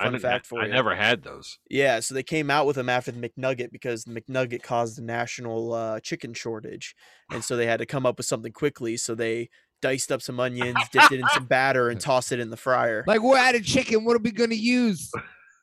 [0.00, 0.72] I, Fun didn't- fact for I you.
[0.72, 1.58] never had those.
[1.68, 5.02] Yeah, so they came out with them after the McNugget because the McNugget caused a
[5.02, 6.94] national uh, chicken shortage,
[7.32, 8.96] and so they had to come up with something quickly.
[8.96, 9.50] So they
[9.82, 13.04] diced up some onions, dipped it in some batter, and tossed it in the fryer.
[13.06, 14.04] Like we're out of chicken.
[14.04, 15.10] What are we gonna use?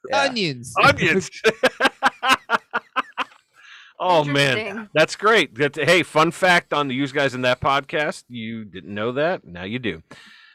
[0.09, 0.21] Yeah.
[0.23, 0.73] Onions.
[0.83, 1.29] Onions.
[3.99, 4.89] oh man.
[4.93, 5.55] That's great.
[5.55, 8.23] That, hey, fun fact on the Use Guys in That podcast.
[8.27, 9.45] You didn't know that.
[9.45, 10.03] Now you do.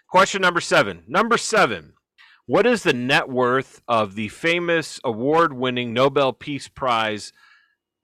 [0.09, 1.05] Question number seven.
[1.09, 1.95] Number seven.
[2.51, 7.33] What is the net worth of the famous award winning Nobel Peace Prize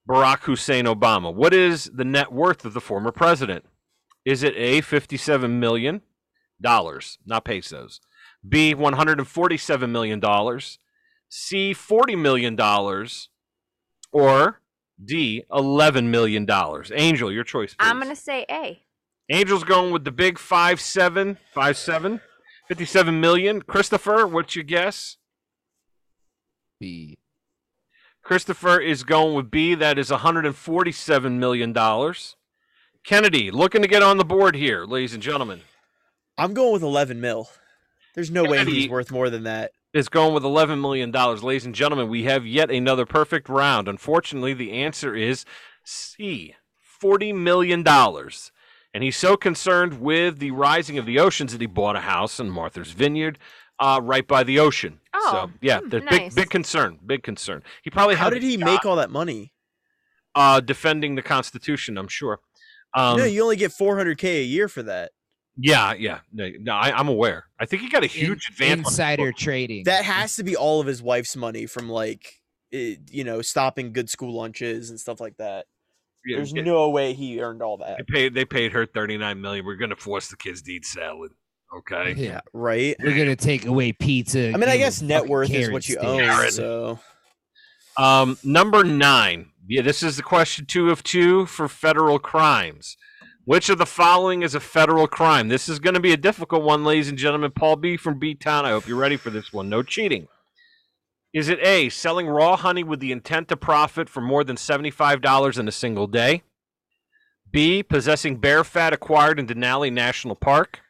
[0.08, 1.34] Barack Hussein Obama?
[1.34, 3.64] What is the net worth of the former president?
[4.24, 6.00] Is it A, $57 million?
[6.60, 8.00] Not pesos.
[8.48, 10.20] B, $147 million.
[11.28, 13.08] C, $40 million.
[14.12, 14.60] Or
[15.04, 16.92] D, eleven million dollars.
[16.94, 17.74] Angel, your choice.
[17.74, 17.84] Please.
[17.84, 18.80] I'm gonna say A.
[19.28, 22.20] Angel's going with the big five seven, five seven,
[22.68, 23.62] fifty-seven million.
[23.62, 25.16] Christopher, what's your guess?
[26.80, 27.18] B.
[28.22, 29.74] Christopher is going with B.
[29.74, 32.36] That is 147 million dollars.
[33.04, 35.60] Kennedy, looking to get on the board here, ladies and gentlemen,
[36.36, 37.48] I'm going with 11 mil.
[38.16, 39.72] There's no way he's worth more than that.
[39.92, 41.44] is going with 11 million dollars.
[41.44, 43.86] Ladies and gentlemen, we have yet another perfect round.
[43.88, 45.44] Unfortunately, the answer is
[45.84, 48.50] C, 40 million dollars.
[48.96, 52.40] And he's so concerned with the rising of the oceans that he bought a house
[52.40, 53.38] in Martha's Vineyard,
[53.78, 55.00] uh, right by the ocean.
[55.12, 56.08] Oh, so yeah, hmm, nice.
[56.08, 57.62] big, big concern, big concern.
[57.82, 59.52] He probably How did he job, make all that money?
[60.34, 61.98] uh, defending the Constitution?
[61.98, 62.40] I'm sure.
[62.94, 65.10] Um, no, you only get 400k a year for that.
[65.58, 66.20] yeah, yeah.
[66.32, 67.44] No, no I, I'm aware.
[67.60, 68.78] I think he got a In- huge advance.
[68.86, 69.84] on insider trading.
[69.84, 72.26] That has to be all of his wife's money from like,
[72.70, 75.66] it, you know, stopping good school lunches and stuff like that.
[76.26, 76.62] Yeah, There's yeah.
[76.62, 77.98] no way he earned all that.
[77.98, 78.34] They paid.
[78.34, 79.64] They paid her thirty nine million.
[79.64, 81.30] We're going to force the kids to eat salad.
[81.78, 82.14] Okay.
[82.16, 82.40] yeah.
[82.52, 82.96] Right.
[83.00, 84.52] We're gonna take away pizza.
[84.52, 86.06] I mean, I guess net worth is what you sticks.
[86.06, 86.18] own.
[86.20, 86.50] Karen.
[86.50, 86.98] So
[87.98, 89.50] Um, number nine.
[89.68, 92.96] Yeah, this is the question two of two for federal crimes.
[93.44, 95.48] Which of the following is a federal crime?
[95.48, 97.50] This is going to be a difficult one, ladies and gentlemen.
[97.52, 98.64] Paul B from B Town.
[98.64, 99.68] I hope you're ready for this one.
[99.68, 100.28] No cheating.
[101.32, 105.58] Is it A, selling raw honey with the intent to profit for more than $75
[105.58, 106.42] in a single day?
[107.50, 110.80] B, possessing bear fat acquired in Denali National Park?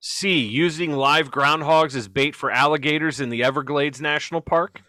[0.00, 4.82] C, using live groundhogs as bait for alligators in the Everglades National Park?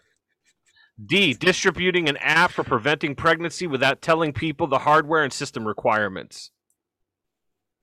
[1.04, 6.50] D, distributing an app for preventing pregnancy without telling people the hardware and system requirements.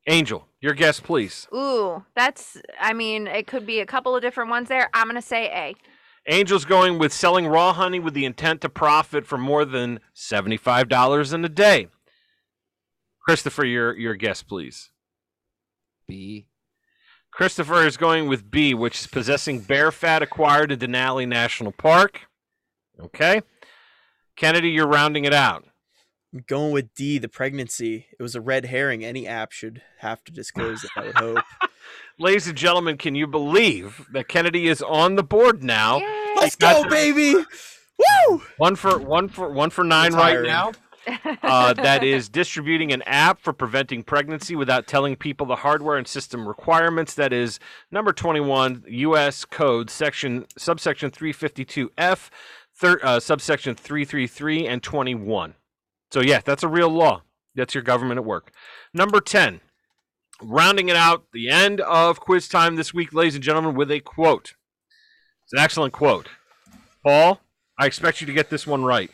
[0.07, 1.47] Angel, your guess, please.
[1.53, 2.57] Ooh, that's.
[2.79, 4.89] I mean, it could be a couple of different ones there.
[4.93, 5.75] I'm gonna say A.
[6.27, 11.33] Angel's going with selling raw honey with the intent to profit for more than $75
[11.33, 11.87] in a day.
[13.19, 14.91] Christopher, your, your guess, please.
[16.07, 16.47] B.
[17.31, 22.21] Christopher is going with B, which is possessing bear fat acquired in Denali National Park.
[22.99, 23.41] Okay.
[24.35, 25.65] Kennedy, you're rounding it out.
[26.33, 28.07] I'm going with D, the pregnancy.
[28.17, 29.03] It was a red herring.
[29.03, 31.43] Any app should have to disclose it, I would hope.
[32.19, 35.97] Ladies and gentlemen, can you believe that Kennedy is on the board now?
[35.97, 36.33] Yay!
[36.35, 36.89] Let's go, it.
[36.89, 37.33] baby!
[37.33, 38.41] Woo!
[38.57, 40.71] One for one for one for nine right now.
[41.43, 46.07] uh, that is distributing an app for preventing pregnancy without telling people the hardware and
[46.07, 47.15] system requirements.
[47.15, 49.45] That is number 21, U.S.
[49.45, 52.29] Code, section subsection 352F,
[52.75, 55.55] thir- uh, subsection 333 and 21.
[56.11, 57.23] So, yeah, that's a real law.
[57.55, 58.51] That's your government at work.
[58.93, 59.61] Number 10,
[60.41, 63.99] rounding it out, the end of quiz time this week, ladies and gentlemen, with a
[63.99, 64.53] quote.
[65.43, 66.27] It's an excellent quote.
[67.03, 67.41] Paul,
[67.79, 69.11] I expect you to get this one right.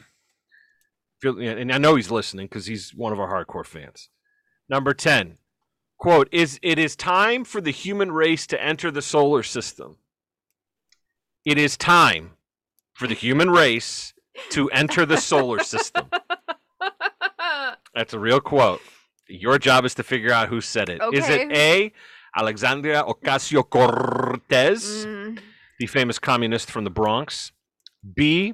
[1.23, 4.09] And I know he's listening because he's one of our hardcore fans.
[4.69, 5.37] Number 10,
[5.97, 9.97] quote, is it is time for the human race to enter the solar system.
[11.45, 12.31] It is time
[12.93, 14.13] for the human race
[14.49, 16.09] to enter the solar system.
[17.95, 18.81] That's a real quote.
[19.29, 21.01] Your job is to figure out who said it.
[21.13, 21.91] Is it A,
[22.35, 25.39] Alexandria Ocasio Cortez, Mm,
[25.79, 27.51] the famous communist from the Bronx?
[28.15, 28.53] B,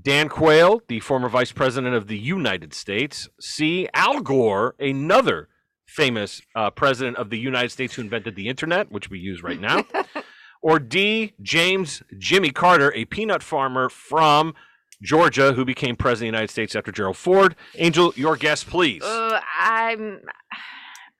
[0.00, 3.28] Dan Quayle, the former vice president of the United States?
[3.40, 5.48] C, Al Gore, another
[5.86, 9.60] famous uh, president of the United States who invented the internet, which we use right
[9.60, 9.84] now?
[10.62, 14.54] or D, James Jimmy Carter, a peanut farmer from
[15.02, 17.56] Georgia who became president of the United States after Gerald Ford?
[17.76, 19.02] Angel, your guess, please.
[19.02, 20.20] uh, I'm.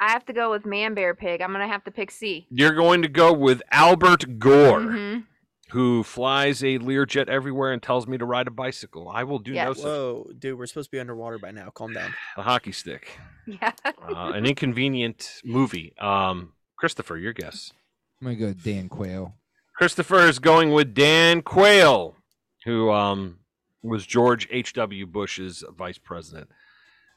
[0.01, 1.41] I have to go with man bear pig.
[1.41, 2.47] I'm gonna have to pick C.
[2.51, 5.25] You're going to go with Albert Gore, Mhm.
[5.71, 9.09] who flies a Learjet everywhere and tells me to ride a bicycle.
[9.09, 9.77] I will do no Yes.
[9.77, 11.71] such Whoa, dude, we're supposed to be underwater by now.
[11.71, 12.15] Calm down.
[12.37, 13.17] a hockey stick.
[13.47, 13.73] Yeah.
[13.87, 15.95] Uh, an inconvenient movie.
[15.99, 17.73] Um, Christopher, your guess.
[18.21, 19.35] I'm gonna go with Dan Quayle.
[19.77, 22.17] Christopher is going with Dan Quayle,
[22.65, 23.39] who um,
[23.83, 25.07] was George H.W.
[25.07, 26.51] Bush's vice president.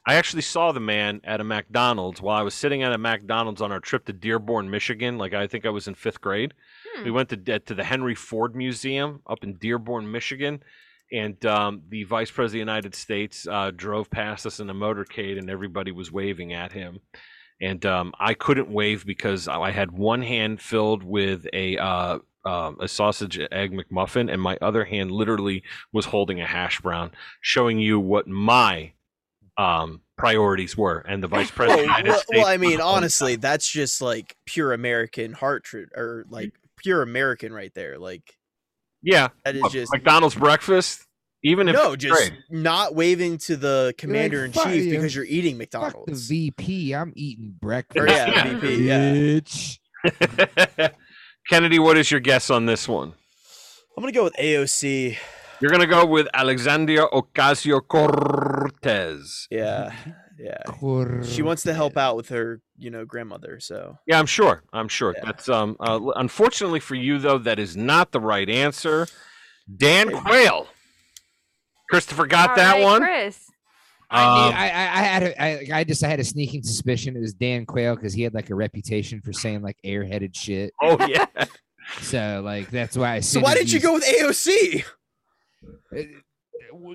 [0.08, 3.60] I actually saw the man at a McDonald's while I was sitting at a McDonald's
[3.60, 5.18] on our trip to Dearborn, Michigan.
[5.18, 6.54] Like I think I was in fifth grade.
[7.02, 7.14] We Hmm.
[7.16, 10.62] went to to the Henry Ford Museum up in Dearborn, Michigan,
[11.12, 14.74] and um, the Vice President of the United States uh, drove past us in a
[14.74, 17.00] motorcade, and everybody was waving at him.
[17.60, 22.76] And um, I couldn't wave because I had one hand filled with a uh, um,
[22.80, 27.78] a sausage egg McMuffin, and my other hand literally was holding a hash brown, showing
[27.78, 28.92] you what my
[29.58, 30.98] um, priorities were.
[31.00, 33.68] And the Vice President Well, of the United well, well, I mean, on honestly, that's
[33.68, 37.98] just like pure American heart, tr- or like pure American right there.
[37.98, 38.36] Like
[39.02, 41.02] yeah, that is what, just McDonald's breakfast.
[41.42, 42.32] Even if no, just great.
[42.50, 44.90] not waving to the commander in chief you.
[44.90, 46.28] because you're eating Fuck the McDonald's.
[46.28, 46.92] VP.
[46.94, 47.98] I'm eating breakfast.
[47.98, 48.58] Or yeah, Yeah.
[48.58, 49.12] VP, yeah.
[49.14, 49.78] Bitch.
[51.48, 53.12] Kennedy, what is your guess on this one?
[53.96, 55.16] I'm gonna go with AOC.
[55.60, 59.46] You're gonna go with Alexandria Ocasio Cortez.
[59.50, 59.92] Yeah,
[60.38, 61.22] yeah.
[61.24, 63.58] She wants to help out with her, you know, grandmother.
[63.60, 64.62] So Yeah, I'm sure.
[64.72, 65.14] I'm sure.
[65.16, 65.22] Yeah.
[65.24, 65.76] That's um.
[65.80, 69.06] Uh, unfortunately for you, though, that is not the right answer.
[69.74, 70.68] Dan Quayle.
[71.88, 73.00] Christopher got All that right, one.
[73.02, 73.50] Chris.
[74.10, 76.62] I, Um, knew, I, I, I had a, I, I just I had a sneaking
[76.62, 80.34] suspicion it was Dan Quayle because he had like a reputation for saying like airheaded
[80.36, 80.72] shit.
[80.82, 81.26] oh yeah.
[82.00, 83.20] So like that's why I.
[83.20, 84.84] so why didn't you go with AOC?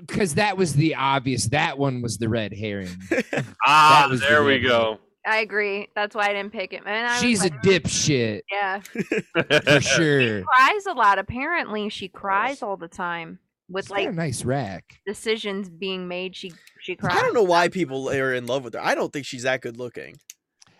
[0.06, 1.46] Because that was the obvious.
[1.46, 2.90] That one was the red herring.
[3.66, 4.98] Ah, was the there we real go.
[5.26, 5.88] I agree.
[5.94, 6.82] That's why I didn't pick it.
[6.84, 8.80] And I She's a like, "Hmm, dipshit Yeah.
[8.80, 10.42] for sure.
[10.42, 11.18] Cries a lot.
[11.18, 13.38] Apparently, she cries all the time
[13.72, 15.00] with She's a like nice rack.
[15.06, 16.36] decisions being made.
[16.36, 17.16] She she cries.
[17.16, 18.80] I don't know why people are in love with her.
[18.82, 20.16] I don't think she's that good looking.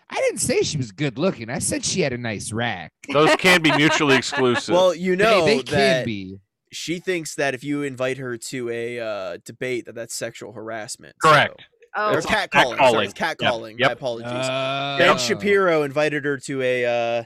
[0.09, 1.49] I didn't say she was good looking.
[1.49, 2.91] I said she had a nice rack.
[3.11, 4.73] Those can be mutually exclusive.
[4.73, 6.37] Well, you know they, that can be.
[6.71, 11.15] she thinks that if you invite her to a uh, debate, that that's sexual harassment.
[11.19, 11.63] Correct.
[11.95, 12.77] Oh, or It's cat cat calling.
[12.77, 13.05] Sorry, calling.
[13.05, 13.77] it's cat Yep, calling.
[13.79, 13.89] yep.
[13.89, 14.31] My apologies.
[14.31, 16.85] Uh, ben Shapiro invited her to a
[17.19, 17.23] uh,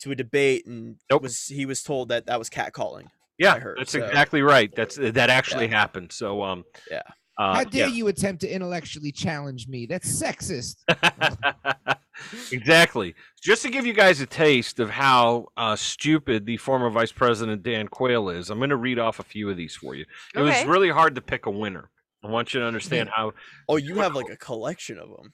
[0.00, 1.22] to a debate, and Nope.
[1.22, 3.10] was he was told that that was cat calling.
[3.38, 4.74] Yeah, I heard, that's so- exactly right.
[4.74, 6.12] That's that actually happened.
[6.12, 7.02] So um, Yeah.
[7.36, 7.94] Uh, How dare yeah.
[7.94, 9.86] you attempt to intellectually challenge me?
[9.86, 10.76] That's sexist.
[12.52, 13.14] exactly.
[13.42, 17.62] Just to give you guys a taste of how uh, stupid the former Vice President
[17.62, 20.04] Dan Quayle is, I'm going to read off a few of these for you.
[20.34, 21.90] It was really hard to pick a winner.
[22.22, 23.32] I want you to understand how
[23.68, 25.32] Oh, you have like a collection of them.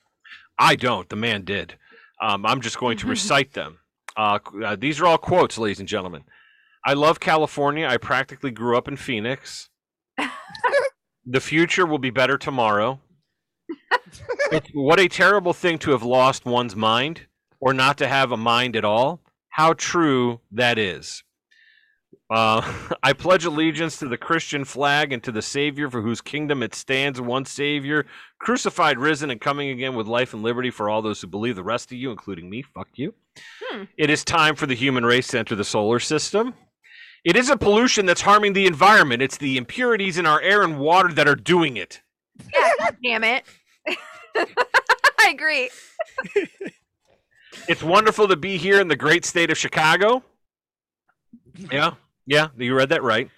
[0.59, 1.09] I don't.
[1.09, 1.75] The man did.
[2.21, 3.79] Um, I'm just going to recite them.
[4.17, 6.25] Uh, uh, these are all quotes, ladies and gentlemen.
[6.85, 7.87] I love California.
[7.87, 9.69] I practically grew up in Phoenix.
[11.27, 13.01] the future will be better tomorrow.
[14.75, 17.27] What a terrible thing to have lost one's mind
[17.61, 19.21] or not to have a mind at all.
[19.51, 21.23] How true that is.
[22.31, 22.63] Uh,
[23.03, 26.75] I pledge allegiance to the Christian flag and to the Savior for whose kingdom it
[26.75, 28.07] stands, one Savior,
[28.41, 31.57] crucified, risen, and coming again with life and liberty for all those who believe.
[31.57, 33.15] The rest of you, including me, fuck you.
[33.63, 33.85] Hmm.
[33.99, 36.55] It is time for the human race to enter the solar system.
[37.25, 41.13] It isn't pollution that's harming the environment, it's the impurities in our air and water
[41.15, 42.01] that are doing it.
[42.55, 43.45] yeah, damn it.
[45.19, 45.69] I agree.
[47.69, 50.23] It's wonderful to be here in the great state of Chicago.
[51.71, 51.95] Yeah,
[52.27, 53.29] yeah, you read that right.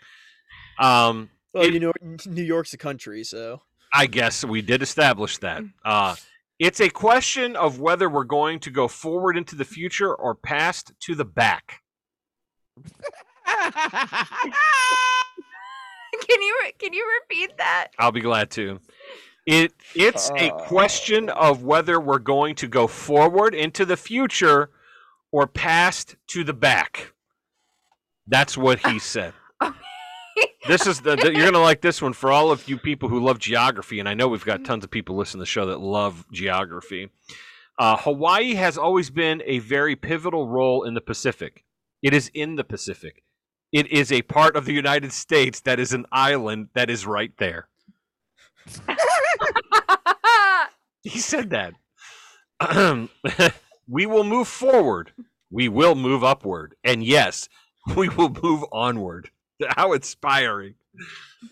[0.78, 1.92] Um, Well, It- you know,
[2.26, 3.62] New York's a country, so
[3.92, 5.62] I guess we did establish that.
[5.84, 6.14] Uh,
[6.58, 10.92] it's a question of whether we're going to go forward into the future or past
[11.00, 11.80] to the back.
[16.28, 17.88] Can you re- can you repeat that?
[17.98, 18.78] I'll be glad to.
[19.46, 20.58] It it's a Oh.
[20.66, 24.70] question of whether we're going to go forward into the future
[25.32, 27.12] or past to the back.
[28.26, 29.32] That's what he said.
[30.68, 33.18] this is the, the- you're gonna like this one for all of you people who
[33.18, 35.80] love geography, and I know we've got tons of people listening to the show that
[35.80, 37.08] love geography.
[37.78, 41.64] Uh, Hawaii has always been a very pivotal role in the Pacific.
[42.02, 43.21] It is in the Pacific.
[43.72, 47.32] It is a part of the United States that is an island that is right
[47.38, 47.68] there.
[51.02, 51.74] He said that.
[53.88, 55.12] we will move forward.
[55.50, 56.76] We will move upward.
[56.84, 57.48] And yes,
[57.96, 59.30] we will move onward.
[59.76, 60.74] How inspiring.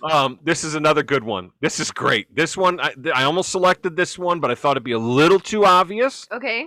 [0.09, 1.51] Um, this is another good one.
[1.61, 2.35] This is great.
[2.35, 5.41] This one, I, I almost selected this one, but I thought it'd be a little
[5.41, 6.27] too obvious.
[6.31, 6.67] okay.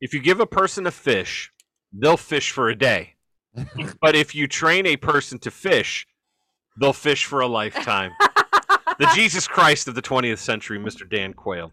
[0.00, 1.52] If you give a person a fish,
[1.92, 3.14] they'll fish for a day.
[4.00, 6.06] but if you train a person to fish,
[6.80, 8.12] they'll fish for a lifetime
[8.98, 11.08] the Jesus Christ of the 20th century, Mr.
[11.08, 11.72] Dan Quayle.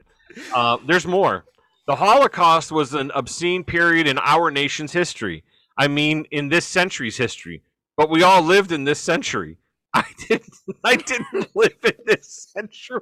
[0.54, 1.46] Uh, there's more.
[1.88, 5.44] The Holocaust was an obscene period in our nation's history.
[5.78, 7.64] I mean, in this century's history.
[7.98, 9.58] But we all lived in this century.
[9.94, 10.54] I didn't.
[10.84, 13.02] I didn't live in this century.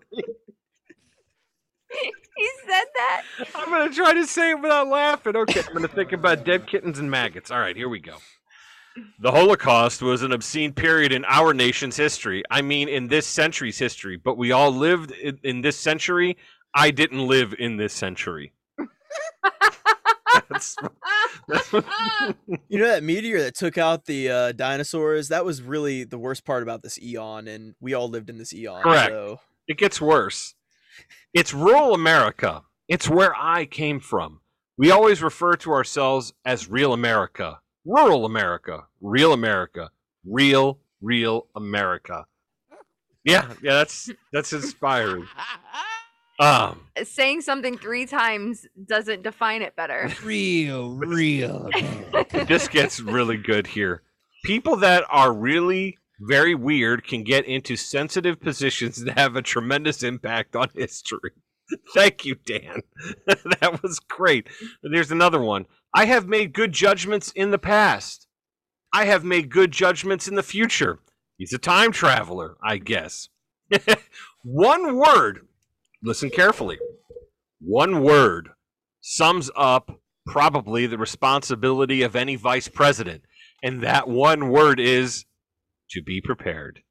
[1.92, 3.24] he said that.
[3.54, 5.36] I'm gonna try to say it without laughing.
[5.36, 7.52] Okay, I'm gonna think about dead kittens and maggots.
[7.52, 8.16] All right, here we go.
[9.20, 12.44] The Holocaust was an obscene period in our nation's history.
[12.50, 14.18] I mean, in this century's history.
[14.18, 16.38] But we all lived in, in this century.
[16.74, 18.54] I didn't live in this century.
[20.50, 20.76] That's-
[22.68, 25.30] you know that meteor that took out the uh, dinosaurs.
[25.30, 28.54] That was really the worst part about this eon, and we all lived in this
[28.54, 28.84] eon.
[28.84, 29.12] Correct.
[29.12, 30.56] So it gets worse.
[31.34, 32.64] It's rural America.
[32.88, 34.42] It's where I came from.
[34.78, 39.90] We always refer to ourselves as real America, rural America, real America,
[40.26, 42.26] real, real America.
[43.24, 45.28] Yeah, yeah, that's that's inspiring.
[46.40, 50.12] Um, Saying something three times doesn't define it better.
[50.24, 51.68] real, real.
[52.32, 54.04] this gets really good here.
[54.44, 60.04] People that are really very weird can get into sensitive positions that have a tremendous
[60.04, 61.32] impact on history.
[61.94, 62.82] Thank you, Dan.
[63.26, 64.48] that was great.
[64.82, 65.66] There's another one.
[65.94, 68.28] I have made good judgments in the past.
[68.94, 71.00] I have made good judgments in the future.
[71.38, 73.30] He's a time traveler, I guess.
[74.44, 75.48] one word,
[76.02, 76.80] listen carefully.
[77.60, 78.50] One word
[79.02, 83.24] sums up probably the responsibility of any vice president.
[83.64, 85.26] And that one word is
[85.92, 86.82] to be prepared.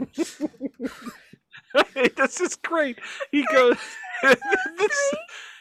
[2.16, 2.98] this is great.
[3.30, 3.76] He goes.
[4.78, 5.14] this,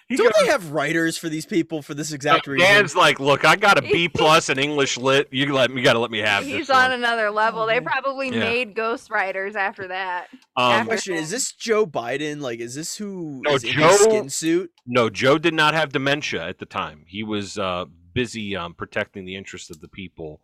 [0.07, 2.67] he don't goes they have writers for these people for this exact reason?
[2.67, 5.27] Dan's like, look, I got a B plus in English lit.
[5.31, 6.51] You let me, got to let me have this.
[6.53, 6.75] He's this.
[6.75, 6.93] on one.
[6.93, 7.67] another level.
[7.67, 8.39] They probably Yeah.
[8.39, 10.27] made ghostwriters after that.
[10.57, 12.41] Um, Question: Is this Joe Biden?
[12.41, 14.71] Like, is this who No, is in Joe- his skin suit?
[14.87, 17.03] no, Joe did not have dementia at the time.
[17.07, 20.41] He was uh, busy um, protecting the interests of the people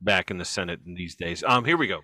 [0.00, 1.42] back in the Senate in these days.
[1.44, 2.02] Um, here we go.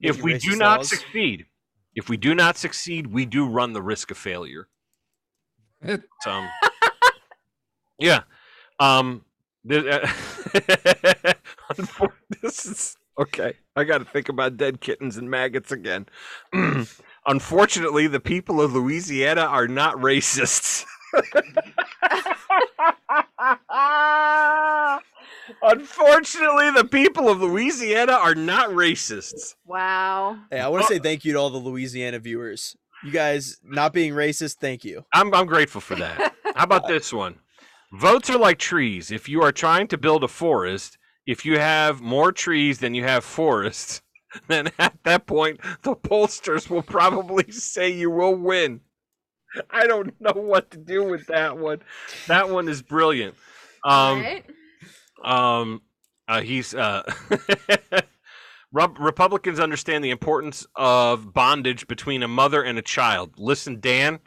[0.00, 0.88] If we racist do not laws?
[0.90, 1.46] succeed,
[1.94, 4.68] If we do not succeed, we do run the risk of failure.
[6.26, 6.48] um,
[7.98, 8.22] yeah.
[8.78, 9.24] Um,
[9.64, 11.32] this, uh,
[12.42, 13.54] this is okay.
[13.74, 16.06] I got to think about dead kittens and maggots again.
[17.26, 20.84] Unfortunately, the people of Louisiana are not racists.
[25.62, 29.54] Unfortunately, the people of Louisiana are not racists.
[29.64, 30.38] Wow.
[30.50, 32.76] Hey, I want to say thank you to all the Louisiana viewers.
[33.04, 35.04] You guys not being racist, thank you.
[35.12, 36.34] I'm I'm grateful for that.
[36.54, 37.36] How about this one?
[37.92, 39.10] Votes are like trees.
[39.10, 43.04] If you are trying to build a forest, if you have more trees than you
[43.04, 44.02] have forests,
[44.48, 48.80] then at that point the pollsters will probably say you will win.
[49.70, 51.80] I don't know what to do with that one.
[52.26, 53.34] That one is brilliant.
[53.84, 54.44] Um, right?
[55.26, 55.82] Um,
[56.28, 57.02] uh, he's uh,
[58.72, 63.34] Rep- Republicans understand the importance of bondage between a mother and a child.
[63.38, 64.18] Listen, Dan,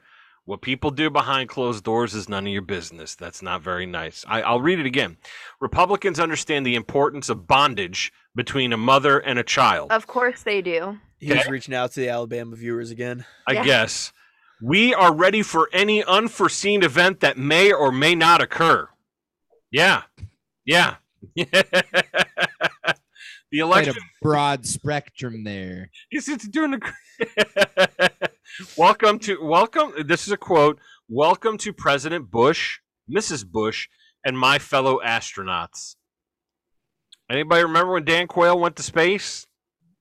[0.45, 3.16] what people do behind closed doors is none of your business.
[3.16, 4.24] That's not very nice.
[4.28, 5.18] I, I'll read it again.
[5.60, 9.91] Republicans understand the importance of bondage between a mother and a child.
[9.91, 10.97] Of course they do.
[11.20, 11.52] He's Okay.
[11.52, 13.26] reaching out to the Alabama viewers again.
[13.45, 13.64] I Yeah.
[13.66, 14.14] guess.
[14.62, 18.89] We are ready for any unforeseen event that may or may not occur.
[19.70, 20.04] Yeah.
[20.70, 20.97] Yeah.
[21.36, 21.47] the
[23.53, 25.89] election Quite a broad spectrum there.
[26.11, 28.09] Yes, it's doing a.
[28.78, 29.93] welcome to welcome.
[30.05, 30.78] This is a quote.
[31.07, 33.47] Welcome to President Bush, Mrs.
[33.47, 33.89] Bush,
[34.24, 35.95] and my fellow astronauts.
[37.32, 39.47] Anybody remember when Dan Quayle went to space?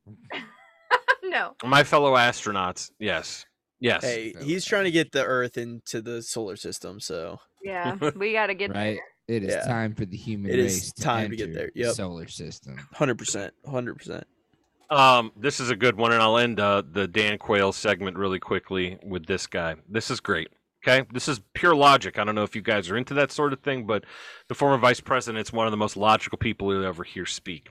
[1.23, 1.55] no.
[1.65, 2.91] My fellow astronauts.
[2.99, 3.47] Yes.
[3.81, 4.05] Yes.
[4.05, 7.97] Hey, he's trying to get the Earth into the solar system, so Yeah.
[8.15, 8.99] We got to get Right?
[9.29, 9.67] It is Yeah.
[9.67, 11.71] time for the human It is race to time to get enter there.
[11.75, 11.95] the Yep.
[11.95, 12.79] solar system.
[12.95, 14.27] hundred percent, hundred percent.
[14.91, 18.39] Um, this is a good one, and I'll end uh, the Dan Quayle segment really
[18.39, 19.77] quickly with this guy.
[19.87, 20.49] This is great.
[20.83, 22.19] Okay, this is pure logic.
[22.19, 24.05] I don't know if you guys are into that sort of thing, but
[24.49, 27.69] the former vice president is one of the most logical people you'll ever hear speak.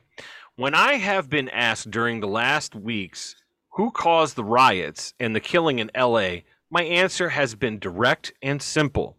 [0.57, 3.35] When I have been asked during the last weeks
[3.71, 8.61] who caused the riots and the killing in L.A., my answer has been direct and
[8.61, 9.17] simple.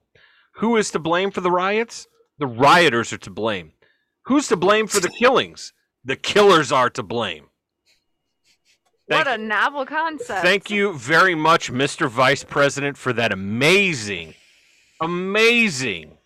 [0.56, 2.06] Who is to blame for the riots?
[2.38, 3.72] The rioters are to blame.
[4.26, 5.72] Who's to blame for the killings?
[6.04, 7.46] The killers are to blame.
[9.06, 10.42] what Thank a novel concept.
[10.42, 12.08] Thank you very much, Mr.
[12.08, 14.34] Vice President, for that amazing,
[15.00, 16.18] amazing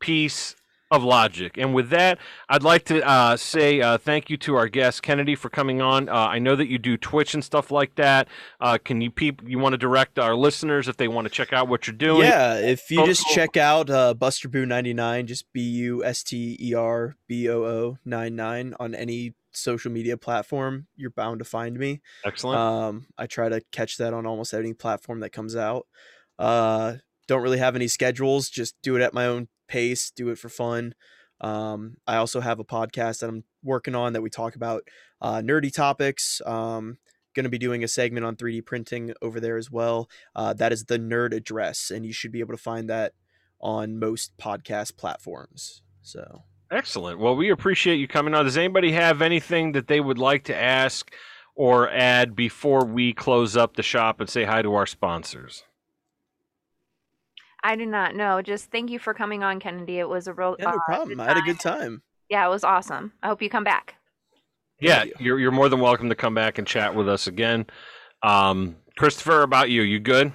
[0.00, 0.54] piece
[0.94, 1.56] of logic.
[1.58, 2.18] And with that,
[2.48, 6.08] I'd like to uh, say uh, thank you to our guest Kennedy for coming on.
[6.08, 8.28] Uh, I know that you do Twitch and stuff like that.
[8.60, 9.42] Uh, can you peep?
[9.46, 12.28] You want to direct our listeners if they want to check out what you're doing?
[12.28, 13.34] Yeah, if you Oh, just cool.
[13.34, 17.48] check out uh, Buster Boo ninety nine, just B U S T E R B
[17.48, 22.00] O O nine nine on any social media platform, you're bound to find me.
[22.24, 22.58] Excellent.
[22.58, 25.86] Um, I try to catch that on almost any platform that comes out.
[26.38, 26.94] Uh,
[27.28, 30.48] don't really have any schedules, just do it at my own pace, do it for
[30.48, 30.94] fun.
[31.40, 34.84] Um, I also have a podcast that I'm working on that we talk about
[35.20, 36.40] uh, nerdy topics.
[36.46, 36.98] Um,
[37.34, 40.08] going to be doing a segment on 3D printing over there as well.
[40.34, 43.12] Uh, that is the Nerd Address, and you should be able to find that
[43.60, 45.82] on most podcast platforms.
[46.02, 46.44] So.
[46.70, 47.18] Excellent.
[47.18, 48.44] Well, we appreciate you coming on.
[48.44, 51.12] Does anybody have anything that they would like to ask
[51.54, 55.64] or add before we close up the shop and say hi to our sponsors?
[57.64, 58.42] I do not know.
[58.42, 59.98] Just thank you for coming on, Kennedy.
[59.98, 61.18] It was a real Yeah, no uh, problem.
[61.18, 62.02] I had a good time.
[62.28, 63.12] Yeah, it was awesome.
[63.22, 63.94] I hope you come back.
[64.80, 65.12] Yeah, you.
[65.18, 67.66] you're you're more than welcome to come back and chat with us again.
[68.22, 70.32] Um, Christopher, about you, you good?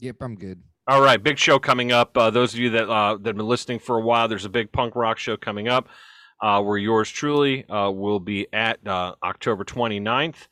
[0.00, 0.60] Yep, I'm good.
[0.88, 2.16] All right, big show coming up.
[2.16, 4.50] Uh, those of you that uh, that have been listening for a while, there's a
[4.50, 5.88] big punk rock show coming up.
[6.42, 10.48] Uh, where yours truly uh, will be at uh, October 29th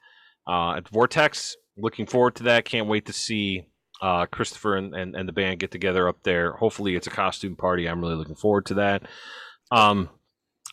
[0.46, 1.56] uh, at Vortex.
[1.76, 2.64] Looking forward to that.
[2.64, 3.66] Can't wait to see
[4.02, 6.52] uh, Christopher and, and, and the band get together up there.
[6.52, 7.86] Hopefully, it's a costume party.
[7.86, 9.04] I'm really looking forward to that.
[9.70, 10.10] Um,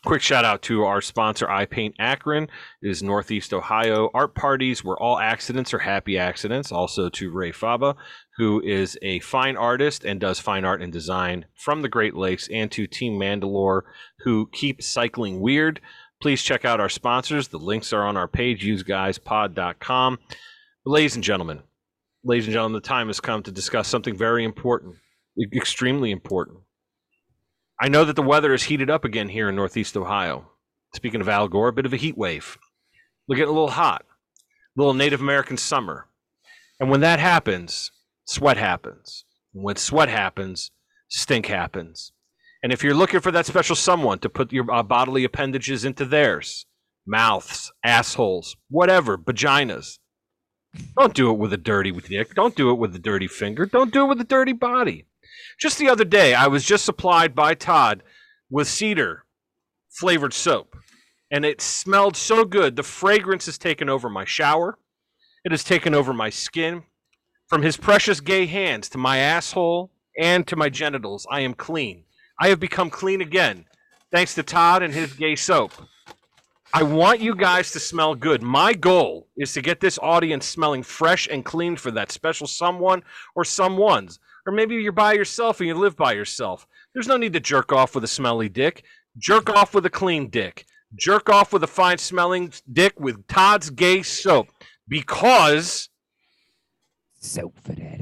[0.04, 2.50] quick shout out to our sponsor, I Paint Akron.
[2.82, 6.72] It is Northeast Ohio art parties where all accidents are happy accidents.
[6.72, 7.96] Also to Ray Faba,
[8.38, 12.50] who is a fine artist and does fine art and design from the Great Lakes,
[12.52, 13.84] and to Team Mandalore,
[14.24, 15.80] who keep cycling weird.
[16.20, 17.48] Please check out our sponsors.
[17.48, 20.20] The links are on our page, useguyspod.com.
[20.86, 21.62] Ladies and gentlemen,
[22.24, 24.96] ladies and gentlemen, the time has come to discuss something very important,
[25.56, 26.60] extremely important.
[27.80, 30.52] I know that the weather is heated up again here in Northeast Ohio.
[30.96, 32.58] Speaking of Al Gore, a bit of a heat wave.
[33.28, 36.08] We're getting a little hot, a little Native American summer.
[36.80, 37.92] And when that happens,
[38.26, 39.24] sweat happens.
[39.54, 40.72] And when sweat happens,
[41.08, 42.12] stink happens.
[42.62, 46.06] And if you're looking for that special someone to put your uh, bodily appendages into
[46.06, 46.66] theirs,
[47.06, 50.00] mouths, assholes, whatever, vaginas,
[50.98, 52.36] Don't do it with a dirty dick.
[52.36, 53.66] Don't do it with a dirty finger.
[53.66, 55.06] Don't do it with a dirty body.
[55.60, 58.04] Just the other day, I was just supplied by Todd
[58.50, 59.26] with cedar
[59.90, 60.78] flavored soap,
[61.32, 62.76] and it smelled so good.
[62.76, 64.78] The fragrance has taken over my shower.
[65.44, 66.84] It has taken over my skin.
[67.48, 72.04] From his precious gay hands to my asshole and to my genitals, I am clean.
[72.40, 73.66] I have become clean again,
[74.12, 75.74] thanks to Todd and his gay soap.
[76.72, 78.44] I want you guys to smell good.
[78.44, 83.02] My goal is to get this audience smelling fresh and clean for that special someone
[83.36, 84.20] or someone's.
[84.46, 86.68] Or maybe you're by yourself and you live by yourself.
[86.94, 88.84] There's no need to jerk off with a smelly dick.
[89.18, 90.66] Jerk off with a clean dick.
[90.96, 94.48] Jerk off with a fine smelling dick with Todd's gay soap.
[94.88, 95.90] Because
[97.22, 97.99] Soap for that.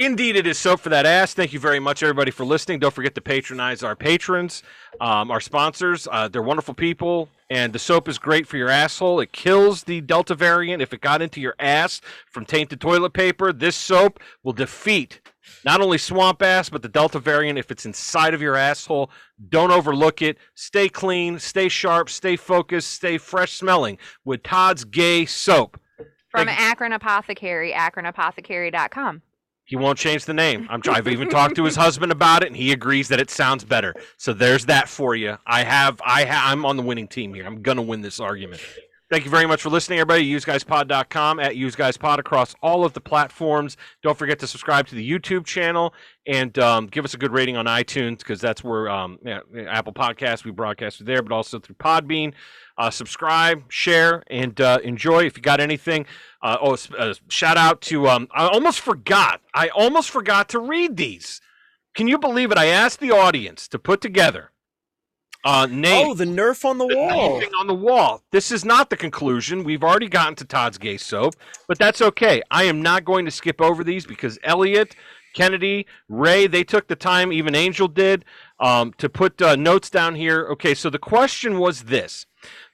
[0.00, 1.34] Indeed, it is soap for that ass.
[1.34, 2.78] Thank you very much, everybody, for listening.
[2.78, 4.62] Don't forget to patronize our patrons,
[5.00, 6.06] um, our sponsors.
[6.12, 9.18] Uh, they're wonderful people, and the soap is great for your asshole.
[9.18, 13.52] It kills the Delta variant if it got into your ass from tainted toilet paper.
[13.52, 15.20] This soap will defeat
[15.64, 19.10] not only swamp ass, but the Delta variant if it's inside of your asshole.
[19.48, 20.38] Don't overlook it.
[20.54, 25.80] Stay clean, stay sharp, stay focused, stay fresh smelling with Todd's Gay Soap.
[26.28, 29.22] From Akron Apothecary, akronapothecary.com.
[29.68, 30.66] He won't change the name.
[30.70, 33.64] I'm, I've even talked to his husband about it, and he agrees that it sounds
[33.64, 33.94] better.
[34.16, 35.36] So there's that for you.
[35.46, 37.44] I have, I ha- I'm on the winning team here.
[37.44, 38.62] I'm gonna win this argument.
[39.10, 40.30] Thank you very much for listening, everybody.
[40.30, 43.78] UseGuysPod.com at UseGuysPod across all of the platforms.
[44.02, 45.94] Don't forget to subscribe to the YouTube channel
[46.26, 49.94] and um, give us a good rating on iTunes because that's where um, yeah, Apple
[49.94, 52.34] Podcasts we broadcast there, but also through Podbean.
[52.76, 55.24] Uh, subscribe, share, and uh, enjoy.
[55.24, 56.04] If you got anything,
[56.42, 59.40] uh, oh, uh, shout out to um, I almost forgot.
[59.54, 61.40] I almost forgot to read these.
[61.94, 62.58] Can you believe it?
[62.58, 64.52] I asked the audience to put together
[65.48, 67.42] uh, Oh, the Nerf on the the wall.
[67.58, 68.22] on the wall.
[68.32, 69.64] This is not the conclusion.
[69.64, 71.34] We've already gotten to Todd's gay soap,
[71.66, 72.42] but that's okay.
[72.50, 74.94] I am not going to skip over these because Elliot,
[75.34, 78.26] Kennedy, Ray, they took the time, even Angel did,
[78.60, 80.46] um, to put uh, notes down here.
[80.52, 82.26] Okay, so the question was this.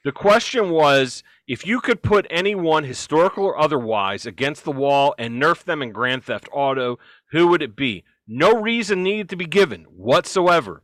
[0.03, 5.41] The question was if you could put anyone, historical or otherwise, against the wall and
[5.41, 6.99] nerf them in Grand Theft Auto,
[7.31, 8.03] who would it be?
[8.27, 10.81] No reason needed to be given whatsoever.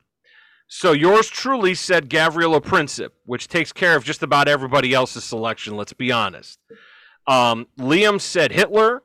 [0.74, 5.76] So yours truly said Gavrilo Princip, which takes care of just about everybody else's selection.
[5.76, 6.60] Let's be honest.
[7.28, 9.04] Um, Liam said Hitler.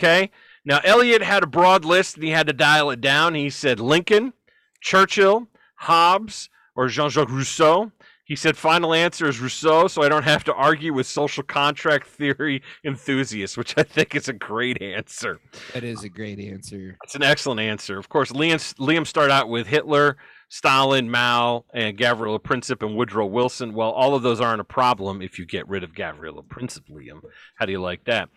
[0.00, 0.30] Okay.
[0.64, 3.34] Now Elliot had a broad list and he had to dial it down.
[3.34, 4.32] He said Lincoln,
[4.80, 7.92] Churchill, Hobbes, or Jean-Jacques Rousseau.
[8.24, 12.06] He said final answer is Rousseau, so I don't have to argue with social contract
[12.06, 15.40] theory enthusiasts, which I think is a great answer.
[15.74, 16.96] That is a great answer.
[17.02, 17.98] It's an excellent answer.
[17.98, 20.16] Of course, Liam, Liam started out with Hitler,
[20.52, 23.72] Stalin, Mao, and Gavrilo Princip and Woodrow Wilson.
[23.72, 27.22] Well, all of those aren't a problem if you get rid of Gavrilo Princip, Liam.
[27.54, 28.28] How do you like that?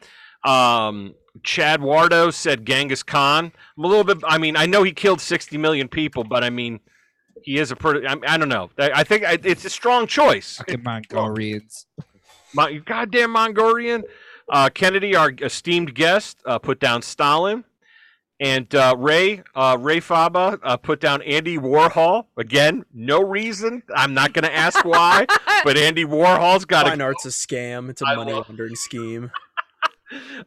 [0.49, 1.13] Um,
[1.43, 3.51] Chad Wardo said Genghis Khan.
[3.77, 4.19] I'm a little bit.
[4.25, 6.79] I mean, I know he killed 60 million people, but I mean,
[7.43, 8.07] he is a pretty.
[8.07, 8.69] I, I don't know.
[8.79, 10.55] I, I think I, it's a strong choice.
[10.59, 11.85] Fucking Mongolians.
[12.53, 14.05] My you goddamn Mongolian.
[14.47, 17.65] Uh, Kennedy, our esteemed guest, uh, put down Stalin,
[18.39, 22.25] and uh, Ray uh, Ray Faba uh, put down Andy Warhol.
[22.37, 23.83] Again, no reason.
[23.95, 25.25] I'm not going to ask why,
[25.63, 27.05] but Andy Warhol's got Fine a.
[27.05, 27.89] art's a scam.
[27.89, 29.31] It's a I money love- laundering scheme.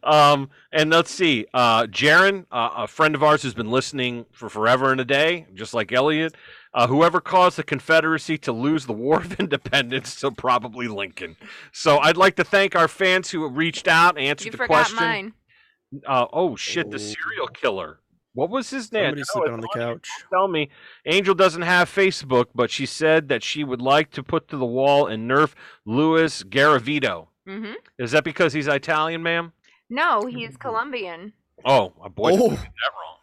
[0.03, 4.47] Um, and let's see, uh, Jaron, uh, a friend of ours who's been listening for
[4.49, 6.33] forever and a day, just like Elliot.
[6.73, 11.35] Uh, whoever caused the Confederacy to lose the War of Independence, so probably Lincoln.
[11.73, 14.67] So I'd like to thank our fans who reached out, and answered You the forgot
[14.87, 14.95] question.
[14.95, 15.33] mine.
[16.07, 16.99] Uh, oh shit, the Oh.
[16.99, 17.99] serial killer.
[18.33, 19.05] What was his name?
[19.05, 20.07] Somebody's No, sleeping on the couch.
[20.31, 20.69] Tell me,
[21.05, 24.65] Angel doesn't have Facebook, but she said that she would like to put to the
[24.65, 25.53] wall and nerf
[25.85, 27.27] Louis Garavito.
[27.47, 29.51] hmm Is that because he's Italian, ma'am?
[29.89, 31.33] No, he's Colombian.
[31.65, 32.49] Oh, a boy, did Oh.
[32.49, 33.17] that wrong.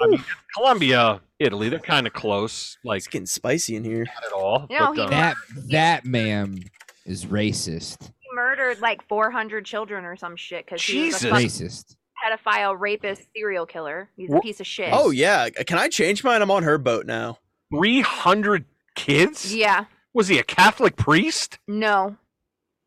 [0.00, 0.24] I mean,
[0.56, 4.04] Colombia, Italy, they're kind of close, like It's getting spicy in here.
[4.04, 4.66] not at all.
[4.70, 5.36] No, but, he uh, That
[5.70, 6.58] that ma'am
[7.04, 8.10] is racist.
[8.32, 11.96] He murdered like 400 children or some shit because he was a fucking Racist.
[12.24, 14.08] pedophile, rapist, serial killer.
[14.16, 14.88] He's a Wha- piece of shit.
[14.92, 16.40] Oh yeah, can I change mine?
[16.42, 17.38] I'm on her boat now.
[17.74, 18.64] 300
[18.94, 19.54] kids?
[19.54, 19.84] yeah.
[20.14, 21.58] Was he a Catholic priest?
[21.66, 22.16] No.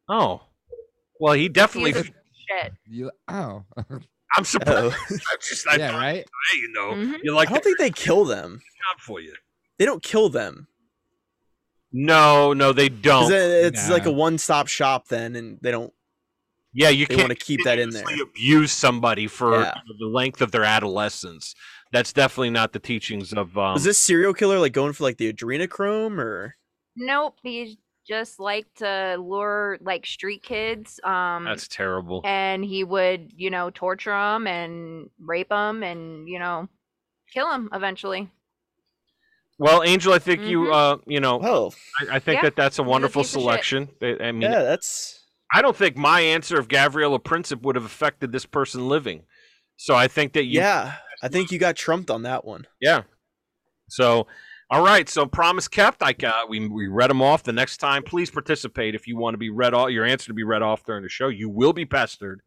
[0.07, 0.41] Oh,
[1.19, 1.93] well, he definitely.
[1.93, 2.73] He's a shit.
[2.87, 3.63] You, oh,
[4.37, 4.95] I'm surprised.
[4.95, 4.95] Oh.
[5.11, 6.25] I just, I yeah, thought, right.
[6.51, 7.19] hey, you know, Mhm.
[7.23, 8.61] you I like don't the think they kill them.
[8.91, 9.33] job for you.
[9.79, 10.67] They don't kill them.
[11.97, 13.31] No, no, they don't.
[13.31, 15.93] it- It's like a one-stop shop then, and they don't.
[16.73, 18.03] Yeah, you can't wanna keep that in there.
[18.03, 19.79] continuously abuse somebody for Yeah.
[19.97, 21.55] the length of their adolescence.
[21.93, 23.57] That's definitely not the teachings of.
[23.57, 26.57] Um, Was this serial killer like going for like the adrenochrome or?
[26.97, 27.37] Nope.
[27.43, 30.99] He's just liked to lure like street kids.
[31.05, 32.21] Um, That's terrible.
[32.25, 36.67] and he would, you know, torture them and rape them and you know,
[37.33, 38.29] kill them eventually.
[39.57, 40.73] Well, Angel, I think you, Mhm.
[40.73, 43.41] uh, you know, Well, I, I think Yeah, that that's a wonderful piece of shit.
[43.41, 43.89] selection.
[44.01, 45.21] I, I mean, yeah, that's
[45.53, 49.23] I don't think my answer of Gavrilo Princip would have affected this person living.
[49.77, 50.95] So I think that you, yeah.
[51.23, 52.67] I think you got trumped on that one.
[52.81, 53.03] yeah.
[53.87, 54.25] So,
[54.71, 55.07] all right.
[55.07, 56.01] So promise kept.
[56.01, 57.43] I got we we read them off.
[57.43, 59.91] The next time, please participate if you want to be read off.
[59.91, 61.27] Your answer to be read off during the show.
[61.27, 62.41] You will be pestered,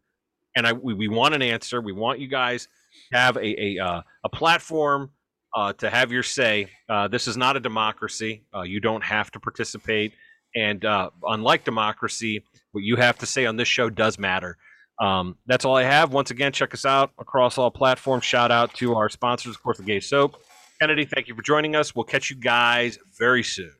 [0.55, 1.79] and I we, we want an answer.
[1.81, 2.67] We want you guys
[3.13, 5.11] to have a a uh, a platform
[5.55, 6.69] uh, to have your say.
[6.87, 8.43] Uh, this is not a democracy.
[8.55, 10.13] Uh, you don't have to participate,
[10.55, 14.57] and uh, unlike democracy, what you have to say on this show does matter.
[14.99, 16.11] Um, that's all I have.
[16.11, 18.25] Once again, check us out across all platforms.
[18.25, 20.41] Shout out to our sponsors, of course, the Gay Soap.
[20.81, 21.95] Kennedy, thank you for joining us.
[21.95, 23.71] We'll catch you guys very soon.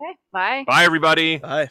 [0.00, 0.64] Okay, bye.
[0.66, 1.38] Bye, everybody.
[1.38, 1.68] Bye.